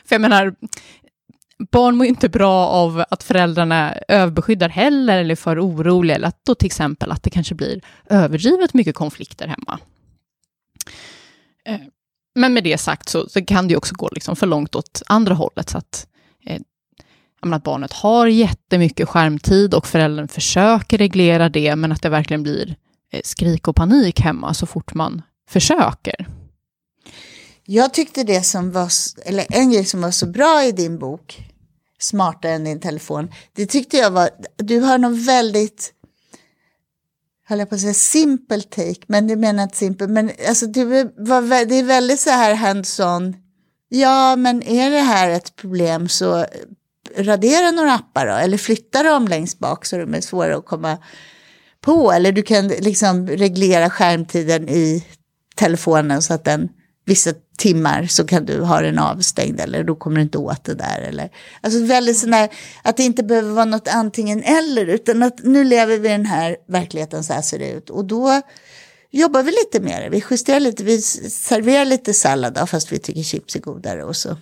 För 0.05 0.14
jag 0.14 0.20
menar, 0.20 0.55
barn 1.59 1.97
mår 1.97 2.07
inte 2.07 2.29
bra 2.29 2.66
av 2.66 3.05
att 3.11 3.23
föräldrarna 3.23 3.95
överbeskyddar 4.09 4.69
heller 4.69 5.19
eller 5.19 5.31
är 5.31 5.37
för 5.37 5.66
oroliga, 5.66 6.16
eller 6.16 6.29
att 6.29 6.45
då 6.45 6.55
till 6.55 6.66
exempel 6.66 7.12
att 7.12 7.23
det 7.23 7.31
kanske 7.31 7.55
blir 7.55 7.81
överdrivet 8.11 8.75
mycket 8.75 8.95
konflikter 8.95 9.47
hemma. 9.47 9.79
Eh, 11.69 11.81
men 12.35 12.55
med 12.55 12.64
det 12.64 12.79
sagt 12.79 13.09
så, 13.09 13.29
så 13.29 13.45
kan 13.45 13.69
det 13.69 13.77
också 13.77 13.95
gå 13.95 14.09
liksom 14.12 14.37
för 14.37 14.47
långt 14.47 14.75
åt 14.75 15.03
andra 15.07 15.35
hållet, 15.35 15.71
så 15.71 15.79
att, 15.79 16.07
eh, 16.47 16.61
att 17.53 17.62
barnet 17.62 17.92
har 17.92 18.27
jättemycket 18.27 19.09
skärmtid 19.09 19.75
och 19.75 19.87
föräldern 19.87 20.29
försöker 20.29 20.99
reglera 20.99 21.49
det, 21.49 21.77
men 21.77 21.92
att 21.92 22.03
det 22.03 22.09
verkligen 22.09 22.42
blir 22.42 22.77
eh, 23.12 23.21
skrik 23.25 23.69
och 23.69 23.77
panik 23.77 24.21
hemma 24.21 24.55
så 24.55 24.66
fort 24.66 24.95
man 24.95 25.23
försöker. 25.49 26.27
Jag 27.68 27.94
tyckte 27.94 28.22
det 28.22 28.42
som 28.42 28.72
var, 28.72 28.88
eller 29.24 29.46
en 29.50 29.70
grej 29.70 29.85
som 29.85 30.00
var 30.00 30.11
så 30.11 30.26
bra 30.26 30.64
i 30.64 30.72
din 30.72 30.98
bok, 30.98 31.52
Smartare 31.98 32.52
än 32.52 32.64
din 32.64 32.81
telefon, 32.81 33.31
det 33.52 33.66
tyckte 33.66 33.96
jag 33.96 34.11
var, 34.11 34.31
du 34.57 34.81
har 34.81 34.98
någon 34.98 35.24
väldigt, 35.24 35.92
höll 37.46 37.59
jag 37.59 37.68
på 37.68 37.74
att 37.74 37.81
säga 37.81 37.94
simpel 37.94 38.62
take, 38.62 39.00
men 39.07 39.26
det 39.26 39.37
menar 39.37 39.62
inte 39.62 39.76
simpel, 39.76 40.09
men 40.09 40.31
alltså 40.48 40.66
du 40.66 40.85
var, 41.16 41.64
det 41.64 41.74
är 41.74 41.83
väldigt 41.83 42.20
så 42.20 42.31
här 42.31 42.55
hands-on, 42.55 43.35
ja 43.88 44.37
men 44.37 44.62
är 44.62 44.90
det 44.90 45.00
här 45.00 45.31
ett 45.31 45.57
problem 45.57 46.09
så 46.09 46.46
radera 47.16 47.70
några 47.70 47.92
appar 47.94 48.26
då, 48.26 48.33
eller 48.33 48.59
flytta 48.59 49.02
dem 49.02 49.29
längst 49.29 49.59
bak 49.59 49.87
så 49.87 49.96
de 49.96 50.14
är 50.14 50.20
svåra 50.20 50.57
att 50.57 50.66
komma 50.66 50.98
på, 51.81 52.12
eller 52.12 52.33
du 52.33 52.42
kan 52.42 52.68
liksom 52.68 53.29
reglera 53.29 53.90
skärmtiden 53.90 54.68
i 54.68 55.05
telefonen 55.55 56.22
så 56.22 56.35
att 56.35 56.44
den 56.44 56.68
vissa 57.07 57.33
timmar 57.59 58.07
så 58.07 58.27
kan 58.27 58.47
du 58.47 58.61
ha 58.61 58.81
den 58.81 58.99
avstängd 58.99 59.61
eller 59.61 59.85
då 59.85 59.95
kommer 59.95 60.16
du 60.16 60.23
inte 60.23 60.38
åt 60.38 60.64
det 60.64 60.75
där. 60.75 61.01
Eller, 61.01 61.31
alltså 61.61 61.85
väldigt 61.85 62.19
sån 62.19 62.33
här, 62.33 62.51
att 62.83 62.97
det 62.97 63.03
inte 63.03 63.23
behöver 63.23 63.51
vara 63.51 63.64
något 63.64 63.88
antingen 63.88 64.42
eller 64.42 64.87
utan 64.87 65.23
att 65.23 65.38
nu 65.42 65.64
lever 65.64 65.99
vi 65.99 66.09
i 66.09 66.12
den 66.12 66.27
här 66.27 66.57
verkligheten 66.69 67.25
så 67.25 67.33
här 67.33 67.42
ser 67.42 67.59
det 67.59 67.71
ut 67.71 67.90
och 67.90 68.05
då 68.05 68.42
jobbar 69.11 69.42
vi 69.42 69.51
lite 69.51 69.81
med 69.81 70.03
det. 70.03 70.09
Vi 70.09 70.25
justerar 70.31 70.61
lite, 70.61 70.85
vi 70.85 71.01
serverar 71.01 71.85
lite 71.85 72.14
sallad 72.14 72.69
fast 72.69 72.92
vi 72.92 72.99
tycker 72.99 73.23
chips 73.23 73.57
är 73.57 73.61
godare 73.61 74.05
och 74.05 74.16
så. 74.16 74.37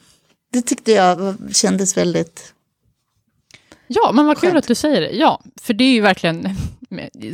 Det 0.53 0.63
tyckte 0.63 0.93
jag 0.93 1.37
kändes 1.53 1.97
väldigt 1.97 2.55
Ja, 3.87 4.13
men 4.15 4.27
vad 4.27 4.39
kul 4.39 4.57
att 4.57 4.67
du 4.67 4.75
säger 4.75 5.01
det. 5.01 5.11
Ja, 5.11 5.43
för 5.63 5.75
det 5.75 5.85
är 5.85 5.93
ju 5.93 6.01
verkligen, 6.01 6.57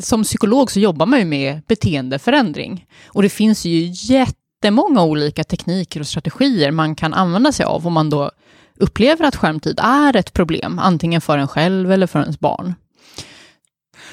som 0.03 0.23
psykolog 0.23 0.71
så 0.71 0.81
jobbar 0.81 1.07
man 1.07 1.19
ju 1.19 1.25
med 1.25 1.63
beteendeförändring. 1.67 2.87
Och 3.07 3.23
det 3.23 3.29
finns 3.29 3.65
ju 3.65 3.91
jätte 3.93 4.40
jättemånga 4.61 5.05
olika 5.05 5.45
tekniker 5.45 6.01
och 6.01 6.07
strategier 6.07 6.71
man 6.71 6.95
kan 6.95 7.15
använda 7.15 7.53
sig 7.53 7.67
av 7.67 7.87
om 7.87 7.93
man 7.93 8.11
då 8.11 8.31
upplever 8.79 9.25
att 9.25 9.37
skärmtid 9.37 9.81
är 9.83 10.17
ett 10.17 10.33
problem, 10.33 10.79
antingen 10.79 11.21
för 11.21 11.39
en 11.39 11.49
själv 11.49 11.93
eller 11.93 12.07
för 12.07 12.21
ens 12.21 12.41
barn. 12.41 12.75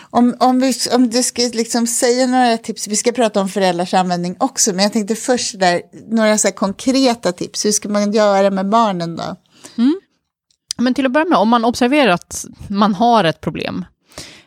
Om, 0.10 0.36
om, 0.40 0.60
vi, 0.60 0.74
om 0.96 1.10
du 1.10 1.24
ska 1.24 1.42
liksom 1.42 1.88
säga 1.88 2.28
några 2.28 2.58
tips, 2.58 2.88
vi 2.88 2.96
ska 2.96 3.12
prata 3.12 3.42
om 3.42 3.50
föräldrars 3.50 3.94
användning 3.94 4.36
också, 4.40 4.74
men 4.74 4.84
jag 4.84 4.94
tänkte 4.94 5.16
först 5.16 5.60
där, 5.60 5.82
några 6.08 6.38
så 6.38 6.52
konkreta 6.52 7.32
tips, 7.32 7.66
hur 7.66 7.72
ska 7.72 7.90
man 7.90 8.12
göra 8.12 8.50
med 8.50 8.70
barnen 8.70 9.16
då? 9.16 9.36
Mm. 9.78 10.00
Men 10.78 10.94
till 10.94 11.06
att 11.06 11.12
börja 11.12 11.26
med, 11.26 11.38
om 11.38 11.50
man 11.50 11.66
observerar 11.66 12.12
att 12.12 12.46
man 12.68 12.96
har 12.96 13.24
ett 13.24 13.42
problem, 13.42 13.86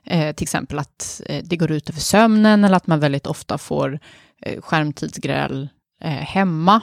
eh, 0.07 0.35
till 0.35 0.45
exempel 0.45 0.79
att 0.79 1.21
eh, 1.27 1.45
det 1.45 1.57
går 1.57 1.71
ut 1.71 1.91
över 1.91 2.01
sömnen 2.01 2.65
eller 2.65 2.77
att 2.77 2.87
man 2.87 3.01
väldigt 3.01 3.27
ofta 3.27 3.59
får 3.59 4.01
eh, 4.43 4.61
skärmtidsgräl 4.61 5.69
eh, 6.01 6.11
hemma. 6.11 6.81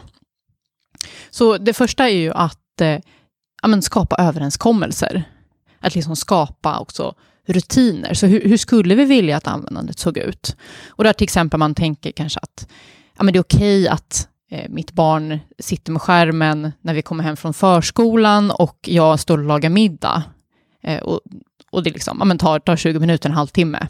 Så 1.30 1.58
det 1.58 1.74
första 1.74 2.10
är 2.10 2.16
ju 2.16 2.32
att 2.32 2.82
eh, 2.82 3.00
ja, 3.62 3.82
skapa 3.82 4.16
överenskommelser. 4.16 5.24
Att 5.80 5.96
liksom 5.96 6.16
skapa 6.16 6.80
också 6.80 7.16
rutiner. 7.48 8.14
Så 8.14 8.28
hur, 8.28 8.42
hur, 8.42 8.58
skulle 8.58 8.96
vi 8.96 9.06
vilja 9.06 9.38
att 9.38 9.48
användandet 9.48 10.00
såg 10.00 10.18
ut? 10.18 10.56
Och 10.88 11.04
där 11.04 11.14
till 11.14 11.24
exempel 11.24 11.60
man 11.60 11.76
tänker 11.76 12.12
kanske 12.12 12.40
att 12.40 12.68
ja, 13.18 13.24
men 13.24 13.34
det 13.34 13.40
är 13.40 13.42
okej 13.42 13.82
okay 13.82 13.88
att 13.88 14.28
eh, 14.52 14.70
mitt 14.70 14.92
barn 14.92 15.40
sitter 15.60 15.92
med 15.92 16.02
skärmen 16.02 16.72
när 16.82 16.94
vi 16.94 17.02
kommer 17.02 17.24
hem 17.24 17.38
från 17.38 17.54
förskolan 17.54 18.52
och 18.52 18.80
jag 18.82 19.20
står 19.20 19.38
och 19.38 19.44
lagar 19.44 19.70
middag. 19.70 20.24
Eh, 20.84 21.00
och, 21.00 21.20
och 21.72 21.84
det 21.84 21.90
liksom, 21.90 22.18
ja, 22.20 22.26
men 22.26 22.38
tar, 22.38 22.60
tar 22.60 22.76
20 22.76 23.00
minuter, 23.00 23.30
en 23.30 23.36
halvtimme. 23.36 23.88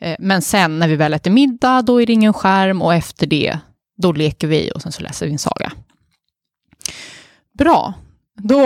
Eh, 0.00 0.16
men 0.18 0.42
sen 0.42 0.78
när 0.78 0.88
vi 0.88 0.96
väl 0.96 1.14
äter 1.14 1.30
middag, 1.30 1.82
då 1.82 2.02
är 2.02 2.06
det 2.06 2.12
ingen 2.12 2.32
skärm 2.32 2.82
och 2.82 2.94
efter 2.94 3.26
det 3.26 3.58
då 3.96 4.12
leker 4.12 4.46
vi 4.46 4.72
och 4.74 4.82
sen 4.82 4.92
så 4.92 5.02
läser 5.02 5.26
vi 5.26 5.32
en 5.32 5.38
saga. 5.38 5.72
Bra. 7.58 7.94
Då, 8.36 8.58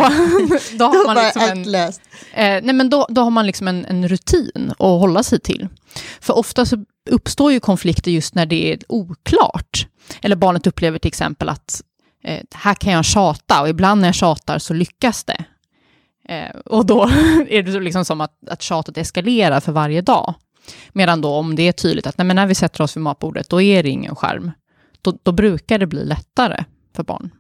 då 0.79 0.85
har 0.85 1.07
man 1.07 1.17
liksom 1.17 1.43
en. 1.43 1.75
Eh, 1.75 2.63
nej 2.63 2.73
men 2.73 2.91
då, 2.91 3.07
då 3.09 3.21
har 3.21 3.31
man 3.31 3.47
liksom 3.47 3.69
en, 3.69 3.85
en 3.85 4.09
rutin 4.09 4.71
att 4.71 4.79
hålla 4.79 5.23
sig 5.23 5.41
till. 5.41 5.69
För 6.21 6.39
ofta 6.39 6.67
så 6.67 6.85
uppstår 7.11 7.53
ju 7.53 7.61
konflikter 7.61 8.11
just 8.11 8.35
när 8.35 8.47
det 8.47 8.73
är 8.73 8.79
oklart. 8.89 9.87
Eller 10.23 10.37
barnet 10.37 10.67
upplever 10.67 10.99
till 10.99 11.09
exempel 11.09 11.49
att 11.49 11.83
eh, 12.25 12.41
här 12.55 12.75
kan 12.75 12.93
jag 12.93 13.05
tjata 13.05 13.61
och 13.63 13.69
ibland 13.69 14.01
när 14.01 14.09
jag 14.09 14.15
tjatar 14.15 14.59
så 14.59 14.75
lyckas 14.75 15.25
det. 15.25 15.45
Eh, 16.29 16.57
och 16.65 16.87
då 16.87 17.03
är 17.49 17.63
det 17.63 17.81
liksom 17.81 18.05
som 18.05 18.21
att, 18.21 18.49
att 18.49 18.63
tjatet 18.63 18.99
eskalerar 18.99 19.61
för 19.61 19.73
varje 19.73 20.01
dag. 20.01 20.35
Medan 20.93 21.21
då 21.21 21.31
om 21.35 21.57
det 21.57 21.63
är 21.63 21.73
tydligt 21.73 22.07
att 22.07 22.19
nej, 22.19 22.25
men 22.25 22.37
när 22.37 22.47
vi 22.47 22.55
sätter 22.55 22.83
oss 22.83 22.97
vid 22.97 23.03
matbordet, 23.03 23.49
då 23.49 23.63
är 23.63 23.83
det 23.83 23.89
ingen 23.89 24.17
skärm. 24.17 24.51
Då, 25.03 25.19
då 25.23 25.33
brukar 25.33 25.79
det 25.79 25.87
bli 25.87 26.05
lättare 26.05 26.65
för 26.97 27.03
barn. 27.03 27.31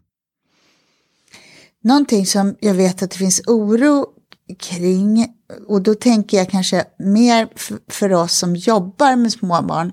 Någonting 1.84 2.26
som 2.26 2.56
jag 2.60 2.74
vet 2.74 3.02
att 3.02 3.10
det 3.10 3.18
finns 3.18 3.40
oro 3.46 4.06
kring, 4.58 5.34
och 5.68 5.82
då 5.82 5.94
tänker 5.94 6.36
jag 6.36 6.50
kanske 6.50 6.84
mer 6.98 7.48
för 7.88 8.12
oss 8.12 8.32
som 8.38 8.56
jobbar 8.56 9.16
med 9.16 9.32
småbarn 9.32 9.92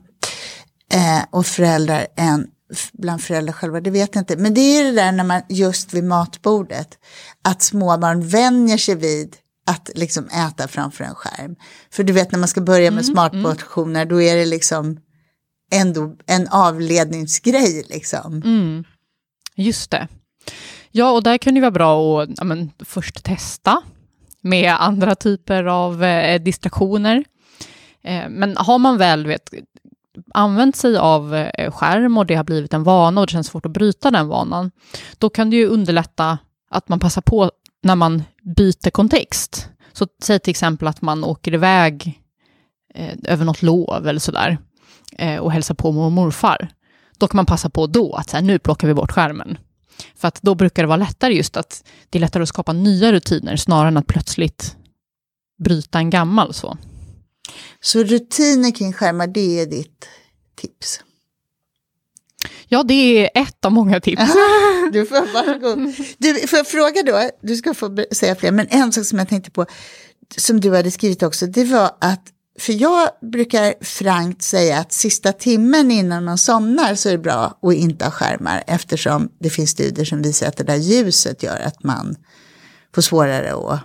eh, 0.93 1.25
och 1.31 1.45
föräldrar 1.45 2.07
än 2.15 2.47
bland 2.93 3.21
föräldrar 3.21 3.53
själva, 3.53 3.81
det 3.81 3.91
vet 3.91 4.15
jag 4.15 4.21
inte. 4.21 4.37
Men 4.37 4.53
det 4.53 4.61
är 4.61 4.83
det 4.83 4.91
där 4.91 5.11
när 5.11 5.23
man 5.23 5.41
just 5.49 5.93
vid 5.93 6.03
matbordet, 6.03 6.97
att 7.41 7.61
småbarn 7.61 8.27
vänjer 8.27 8.77
sig 8.77 8.95
vid 8.95 9.35
att 9.67 9.89
liksom 9.95 10.27
äta 10.27 10.67
framför 10.67 11.03
en 11.03 11.15
skärm. 11.15 11.55
För 11.91 12.03
du 12.03 12.13
vet 12.13 12.31
när 12.31 12.39
man 12.39 12.47
ska 12.47 12.61
börja 12.61 12.91
med 12.91 13.03
Mm, 13.03 13.13
smartportioner, 13.13 14.05
då 14.05 14.21
är 14.21 14.35
det 14.35 14.45
liksom 14.45 14.99
ändå 15.71 16.15
en 16.25 16.47
avledningsgrej 16.47 17.85
liksom. 17.89 18.41
Mm. 18.45 18.83
Just 19.55 19.91
det. 19.91 20.07
Ja, 20.91 21.11
och 21.11 21.23
där 21.23 21.37
kan 21.37 21.53
det 21.53 21.61
vara 21.61 21.71
bra 21.71 22.21
att 22.21 22.29
ja, 22.37 22.43
men, 22.43 22.71
först 22.79 23.23
testa 23.23 23.81
med 24.41 24.81
andra 24.83 25.15
typer 25.15 25.63
av 25.63 26.03
eh, 26.03 26.41
distraktioner. 26.41 27.23
Eh, 28.03 28.29
men 28.29 28.57
har 28.57 28.77
man 28.77 28.97
väl 28.97 29.27
vet, 29.27 29.49
använt 30.33 30.75
sig 30.75 30.97
av 30.97 31.35
eh, 31.35 31.71
skärm 31.71 32.17
och 32.17 32.25
det 32.25 32.35
har 32.35 32.43
blivit 32.43 32.73
en 32.73 32.83
vana 32.83 33.21
och 33.21 33.27
det 33.27 33.31
känns 33.31 33.47
svårt 33.47 33.65
att 33.65 33.71
bryta 33.71 34.11
den 34.11 34.27
vanan, 34.27 34.71
då 35.17 35.29
kan 35.29 35.49
det 35.49 35.55
ju 35.55 35.67
underlätta 35.67 36.37
att 36.69 36.89
man 36.89 36.99
passar 36.99 37.21
på 37.21 37.51
när 37.83 37.95
man 37.95 38.23
byter 38.55 38.89
kontext. 38.89 39.69
Så 39.93 40.07
säg 40.23 40.39
till 40.39 40.51
exempel 40.51 40.87
att 40.87 41.01
man 41.01 41.23
åker 41.23 41.53
iväg 41.53 42.21
eh, 42.93 43.15
över 43.23 43.45
något 43.45 43.61
lov 43.61 44.07
eller 44.07 44.19
sådär 44.19 44.57
och 45.41 45.51
hälsar 45.51 45.75
på 45.75 45.91
mormor 45.91 46.05
och 46.05 46.11
morfar. 46.11 46.69
Då 47.17 47.27
kan 47.27 47.35
man 47.35 47.45
passa 47.45 47.69
på 47.69 47.87
då 47.87 48.13
att 48.13 48.29
så 48.29 48.37
här, 48.37 48.43
nu 48.43 48.59
plockar 48.59 48.87
vi 48.87 48.93
bort 48.93 49.11
skärmen. 49.11 49.57
För 50.15 50.27
att 50.27 50.41
då 50.41 50.55
brukar 50.55 50.83
det 50.83 50.87
vara 50.87 50.97
lättare 50.97 51.33
just 51.33 51.57
att 51.57 51.83
det 52.09 52.17
är 52.17 52.19
lättare 52.19 52.43
att 52.43 52.49
skapa 52.49 52.73
nya 52.73 53.11
rutiner 53.11 53.55
snarare 53.55 53.87
än 53.87 53.97
att 53.97 54.07
plötsligt 54.07 54.75
bryta 55.57 55.99
en 55.99 56.09
gammal 56.09 56.53
så. 56.53 56.77
Så 57.81 58.03
rutiner 58.03 58.71
kring 58.71 58.93
skärmar, 58.93 59.27
det 59.27 59.59
är 59.59 59.65
ditt 59.65 60.07
tips. 60.55 61.01
Ja, 62.67 62.83
det 62.83 62.93
är 62.93 63.29
ett 63.41 63.65
av 63.65 63.71
många 63.71 63.99
tips. 63.99 64.21
Du 64.93 65.05
får, 65.05 65.33
varsågod. 65.33 65.93
Du, 66.17 66.47
får 66.47 66.57
jag 66.57 66.67
fråga 66.67 67.03
då, 67.03 67.29
du 67.41 67.55
ska 67.55 67.73
få 67.73 68.05
säga 68.11 68.35
fler, 68.35 68.51
men 68.51 68.67
en 68.69 68.91
sak 68.91 69.05
som 69.05 69.19
jag 69.19 69.29
tänkte 69.29 69.51
på, 69.51 69.65
som 70.37 70.61
du 70.61 70.75
hade 70.75 70.91
skrivit 70.91 71.23
också, 71.23 71.45
det 71.45 71.63
var 71.63 71.91
att, 72.01 72.23
för 72.59 72.73
jag 72.73 73.09
brukar 73.21 73.73
frankt 73.81 74.41
säga 74.41 74.79
att 74.79 74.93
sista 74.93 75.31
timmen 75.31 75.91
innan 75.91 76.23
man 76.23 76.37
somnar 76.37 76.95
så 76.95 77.09
är 77.09 77.13
det 77.13 77.17
bra 77.17 77.59
att 77.61 77.73
inte 77.73 78.05
ha 78.05 78.11
skärmar, 78.11 78.63
eftersom 78.67 79.29
det 79.39 79.49
finns 79.49 79.69
studier 79.69 80.05
som 80.05 80.21
visar 80.21 80.47
att 80.47 80.57
det 80.57 80.63
där 80.63 80.75
ljuset 80.75 81.43
gör 81.43 81.59
att 81.59 81.83
man 81.83 82.15
får 82.95 83.01
svårare 83.01 83.53
att 83.53 83.79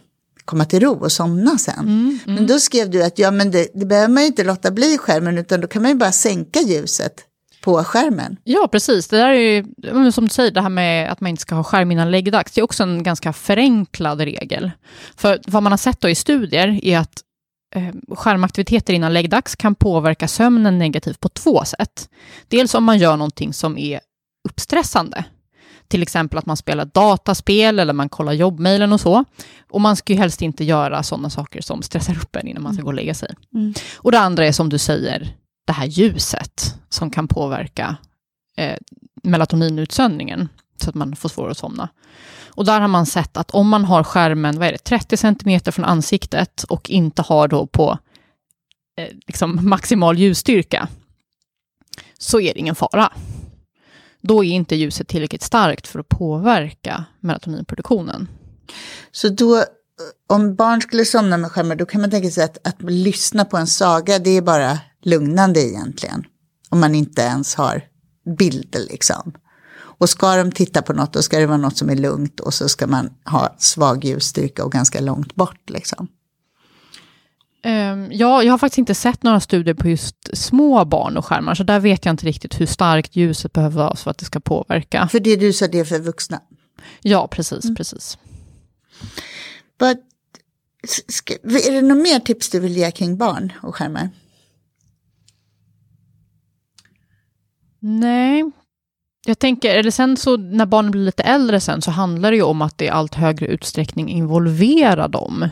komma 0.44 0.64
till 0.64 0.80
ro 0.80 0.92
och 0.92 1.12
somna 1.12 1.58
sen. 1.58 2.20
Men 2.26 2.46
då 2.46 2.58
skrev 2.58 2.90
du 2.90 3.02
att 3.02 3.18
ja, 3.18 3.30
men 3.30 3.50
det, 3.50 3.68
det 3.74 3.86
behöver 3.86 4.08
man 4.08 4.22
ju 4.22 4.26
inte 4.26 4.44
låta 4.44 4.70
bli 4.70 4.98
skärmen, 4.98 5.38
utan 5.38 5.60
då 5.60 5.68
kan 5.68 5.82
man 5.82 5.90
ju 5.90 5.96
bara 5.96 6.12
sänka 6.12 6.60
ljuset 6.60 7.14
på 7.60 7.84
skärmen. 7.84 8.36
Ja, 8.44 8.68
precis. 8.72 9.08
Det 9.08 9.16
där 9.16 9.28
är 9.28 9.34
ju, 9.34 10.12
som 10.12 10.24
du 10.24 10.30
säger, 10.30 10.50
det 10.50 10.60
här 10.60 10.68
med 10.68 11.12
att 11.12 11.20
man 11.20 11.30
inte 11.30 11.42
ska 11.42 11.54
ha 11.54 11.64
skärm 11.64 11.92
innan 11.92 12.10
läggdags, 12.10 12.52
det 12.52 12.60
är 12.60 12.62
också 12.62 12.82
en 12.82 13.02
ganska 13.02 13.32
förenklad 13.32 14.20
regel. 14.20 14.70
För 15.16 15.40
vad 15.46 15.62
man 15.62 15.72
har 15.72 15.76
sett 15.76 16.00
då 16.00 16.08
i 16.08 16.14
studier 16.14 16.80
är 16.82 16.98
att 16.98 17.22
skärmaktiviteter 18.14 18.94
innan 18.94 19.12
läggdags 19.12 19.56
kan 19.56 19.74
påverka 19.74 20.28
sömnen 20.28 20.78
negativt 20.78 21.20
på 21.20 21.28
två 21.28 21.64
sätt. 21.64 22.08
Dels 22.48 22.74
om 22.74 22.84
man 22.84 22.98
gör 22.98 23.16
någonting 23.16 23.52
som 23.52 23.78
är 23.78 24.00
uppstressande. 24.48 25.24
Till 25.88 26.02
exempel 26.02 26.38
att 26.38 26.46
man 26.46 26.56
spelar 26.56 26.84
dataspel 26.84 27.78
eller 27.78 27.92
man 27.92 28.08
kollar 28.08 28.32
jobbmailen 28.32 28.92
och 28.92 29.00
så. 29.00 29.24
Och 29.70 29.80
man 29.80 29.96
ska 29.96 30.12
ju 30.12 30.18
helst 30.18 30.42
inte 30.42 30.64
göra 30.64 31.02
sådana 31.02 31.30
saker 31.30 31.60
som 31.60 31.82
stressar 31.82 32.16
upp 32.16 32.36
en 32.36 32.48
innan 32.48 32.62
man 32.62 32.74
ska 32.74 32.82
gå 32.82 32.88
och 32.88 32.94
lägga 32.94 33.14
sig. 33.14 33.34
Mm. 33.54 33.74
Och 33.96 34.12
det 34.12 34.18
andra 34.18 34.46
är 34.46 34.52
som 34.52 34.68
du 34.68 34.78
säger, 34.78 35.34
det 35.66 35.72
här 35.72 35.86
ljuset 35.86 36.74
som 36.88 37.10
kan 37.10 37.28
påverka 37.28 37.96
eh, 38.56 38.76
melatoninutsöndringen 39.22 40.48
så 40.82 40.88
att 40.88 40.94
man 40.94 41.16
får 41.16 41.28
svårare 41.28 41.50
att 41.50 41.58
somna. 41.58 41.88
Och 42.50 42.64
där 42.64 42.80
har 42.80 42.88
man 42.88 43.06
sett 43.06 43.36
att 43.36 43.50
om 43.50 43.68
man 43.68 43.84
har 43.84 44.04
skärmen 44.04 44.58
vad 44.58 44.68
är 44.68 44.72
det, 44.72 44.78
30 44.78 45.16
cm 45.16 45.60
från 45.72 45.84
ansiktet 45.84 46.62
och 46.62 46.90
inte 46.90 47.22
har 47.22 47.48
då 47.48 47.66
på 47.66 47.98
eh, 48.96 49.08
liksom 49.26 49.68
maximal 49.68 50.18
ljusstyrka 50.18 50.88
så 52.18 52.40
är 52.40 52.54
det 52.54 52.60
ingen 52.60 52.74
fara. 52.74 53.12
Då 54.22 54.44
är 54.44 54.48
inte 54.48 54.76
ljuset 54.76 55.08
tillräckligt 55.08 55.42
starkt 55.42 55.86
för 55.86 55.98
att 55.98 56.08
påverka 56.08 57.04
melatoninproduktionen. 57.20 58.28
Så 59.12 59.28
då, 59.28 59.64
om 60.28 60.54
barn 60.54 60.80
skulle 60.80 61.04
somna 61.04 61.36
med 61.36 61.52
skärmar, 61.52 61.76
då 61.76 61.86
kan 61.86 62.00
man 62.00 62.10
tänka 62.10 62.30
sig 62.30 62.44
att, 62.44 62.66
att 62.66 62.82
lyssna 62.82 63.44
på 63.44 63.56
en 63.56 63.66
saga, 63.66 64.18
det 64.18 64.30
är 64.30 64.42
bara 64.42 64.78
lugnande 65.02 65.60
egentligen. 65.60 66.24
Om 66.68 66.80
man 66.80 66.94
inte 66.94 67.22
ens 67.22 67.54
har 67.54 67.82
bilder 68.38 68.80
liksom. 68.80 69.32
Och 70.00 70.08
ska 70.08 70.36
de 70.36 70.52
titta 70.52 70.82
på 70.82 70.92
något, 70.92 71.12
då 71.12 71.22
ska 71.22 71.38
det 71.38 71.46
vara 71.46 71.56
något 71.56 71.76
som 71.76 71.90
är 71.90 71.96
lugnt 71.96 72.40
och 72.40 72.54
så 72.54 72.68
ska 72.68 72.86
man 72.86 73.10
ha 73.24 73.54
svag 73.58 74.04
ljusstyrka 74.04 74.64
och 74.64 74.72
ganska 74.72 75.00
långt 75.00 75.34
bort 75.34 75.70
liksom. 75.70 76.08
Um, 77.64 78.12
ja, 78.12 78.42
jag 78.42 78.52
har 78.52 78.58
faktiskt 78.58 78.78
inte 78.78 78.94
sett 78.94 79.22
några 79.22 79.40
studier 79.40 79.74
på 79.74 79.88
just 79.88 80.16
små 80.32 80.84
barn 80.84 81.16
och 81.16 81.24
skärmar, 81.24 81.54
så 81.54 81.62
där 81.62 81.80
vet 81.80 82.04
jag 82.04 82.12
inte 82.12 82.26
riktigt 82.26 82.60
hur 82.60 82.66
starkt 82.66 83.16
ljuset 83.16 83.52
behöver 83.52 83.76
vara 83.76 83.96
för 83.96 84.10
att 84.10 84.18
det 84.18 84.24
ska 84.24 84.40
påverka. 84.40 85.08
För 85.08 85.20
det 85.20 85.36
du 85.36 85.52
sa, 85.52 85.66
det 85.66 85.78
är 85.78 85.84
för 85.84 85.98
vuxna. 85.98 86.40
Ja, 87.02 87.28
precis, 87.28 87.74
precis. 87.76 88.18
But, 89.78 89.98
ska, 91.08 91.34
är 91.34 91.72
det 91.72 91.82
något 91.82 92.02
mer 92.02 92.20
tips 92.20 92.50
du 92.50 92.60
vill 92.60 92.76
ge 92.76 92.90
kring 92.90 93.16
barn 93.16 93.52
och 93.62 93.76
skärmar? 93.76 94.10
Nej, 97.80 98.50
jag 99.26 99.38
tänker, 99.38 99.78
eller 99.78 99.90
sen 99.90 100.16
så 100.16 100.36
när 100.36 100.66
barnen 100.66 100.90
blir 100.90 101.02
lite 101.02 101.22
äldre 101.22 101.60
sen 101.60 101.82
så 101.82 101.90
handlar 101.90 102.30
det 102.30 102.36
ju 102.36 102.42
om 102.42 102.62
att 102.62 102.82
i 102.82 102.88
allt 102.88 103.14
högre 103.14 103.46
utsträckning 103.46 104.08
involvera 104.08 105.08
dem 105.08 105.48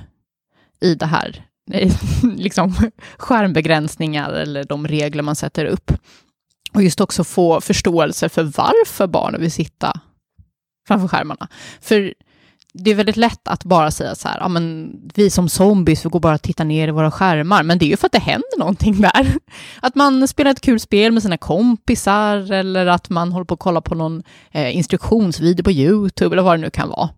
i 0.81 0.95
det 0.95 1.07
här, 1.07 1.45
liksom 2.37 2.75
skärmbegränsningar 3.19 4.33
eller 4.33 4.65
de 4.65 4.89
regler 4.89 5.23
man 5.23 5.37
sätter 5.37 5.65
upp. 5.65 5.93
Och 6.73 6.83
just 6.83 7.01
också 7.01 7.25
få 7.25 7.61
förståelse 7.61 8.29
för 8.29 8.43
varför 8.43 9.07
barnen 9.07 9.41
vill 9.41 9.53
sitta 9.53 10.01
framför 10.89 11.09
skärmarna. 11.09 11.49
För 11.81 12.15
det 12.79 12.91
är 12.91 12.95
väldigt 12.95 13.17
lätt 13.17 13.49
att 13.49 13.65
bara 13.65 13.91
säga 13.91 14.15
så 14.15 14.29
här, 14.29 14.39
ja 14.41 14.49
men 14.49 14.93
vi 15.15 15.31
som 15.31 15.49
zombies, 15.49 16.05
vi 16.05 16.09
går 16.09 16.21
bara 16.21 16.35
och 16.35 16.43
tittar 16.43 16.65
ner 16.65 16.89
i 16.89 16.91
våra 16.91 17.11
skärmar, 17.11 17.63
men 17.63 17.79
det 17.79 17.85
är 17.85 17.89
ju 17.89 17.97
för 17.97 18.07
att 18.07 18.13
det 18.13 18.19
händer 18.19 18.59
någonting 18.59 19.01
där. 19.01 19.35
Att 19.81 19.95
man 19.95 20.29
spelar 20.29 20.51
ett 20.51 20.61
kul 20.61 20.81
spel 20.81 21.13
med 21.13 21.23
sina 21.23 21.37
kompisar, 21.37 22.53
eller 22.53 22.87
att 22.87 23.09
man 23.09 23.33
håller 23.33 23.45
på 23.45 23.55
att 23.55 23.61
kolla 23.61 23.81
på 23.81 23.95
någon 23.95 24.23
eh, 24.51 24.77
instruktionsvideo 24.77 25.65
på 25.65 25.73
YouTube, 25.73 26.35
eller 26.35 26.43
vad 26.43 26.59
det 26.59 26.61
nu 26.61 26.71
kan 26.71 26.89
vara. 26.89 27.11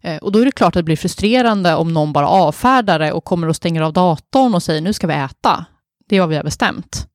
Eh, 0.00 0.16
och 0.16 0.32
då 0.32 0.38
är 0.38 0.44
det 0.44 0.52
klart 0.52 0.68
att 0.68 0.80
det 0.80 0.82
blir 0.82 0.96
frustrerande 0.96 1.74
om 1.74 1.92
någon 1.92 2.12
bara 2.12 2.28
avfärdar 2.28 2.98
det 2.98 3.12
och 3.12 3.24
kommer 3.24 3.48
och 3.48 3.56
stänger 3.56 3.82
av 3.82 3.92
datorn 3.92 4.54
och 4.54 4.62
säger 4.62 4.80
nu 4.80 4.92
ska 4.92 5.06
vi 5.06 5.14
äta. 5.14 5.64
Det 6.08 6.16
är 6.16 6.20
vad 6.20 6.28
vi 6.28 6.36
har 6.36 6.44
bestämt. 6.44 7.06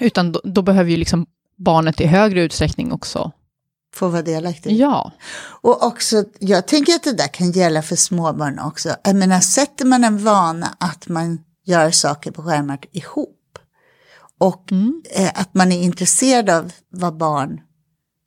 Utan 0.00 0.32
då, 0.32 0.40
då 0.44 0.62
behöver 0.62 0.90
ju 0.90 0.96
liksom 0.96 1.26
barnet 1.56 2.00
i 2.00 2.06
högre 2.06 2.42
utsträckning 2.42 2.92
också 2.92 3.32
Få 3.94 4.08
vara 4.08 4.22
delaktig? 4.22 4.76
Ja. 4.76 5.12
Och 5.62 5.86
också, 5.86 6.24
jag 6.38 6.66
tänker 6.66 6.94
att 6.94 7.02
det 7.02 7.12
där 7.12 7.28
kan 7.28 7.52
gälla 7.52 7.82
för 7.82 7.96
småbarn 7.96 8.58
också. 8.58 8.96
Jag 9.04 9.16
menar, 9.16 9.40
sätter 9.40 9.84
man 9.84 10.04
en 10.04 10.24
vana 10.24 10.76
att 10.80 11.08
man 11.08 11.40
gör 11.64 11.90
saker 11.90 12.30
på 12.30 12.42
skärmar 12.42 12.78
ihop 12.92 13.38
och 14.38 14.72
Mm. 14.72 15.02
eh, 15.10 15.30
att 15.34 15.54
man 15.54 15.72
är 15.72 15.82
intresserad 15.82 16.50
av 16.50 16.72
vad 16.90 17.16
barn 17.16 17.60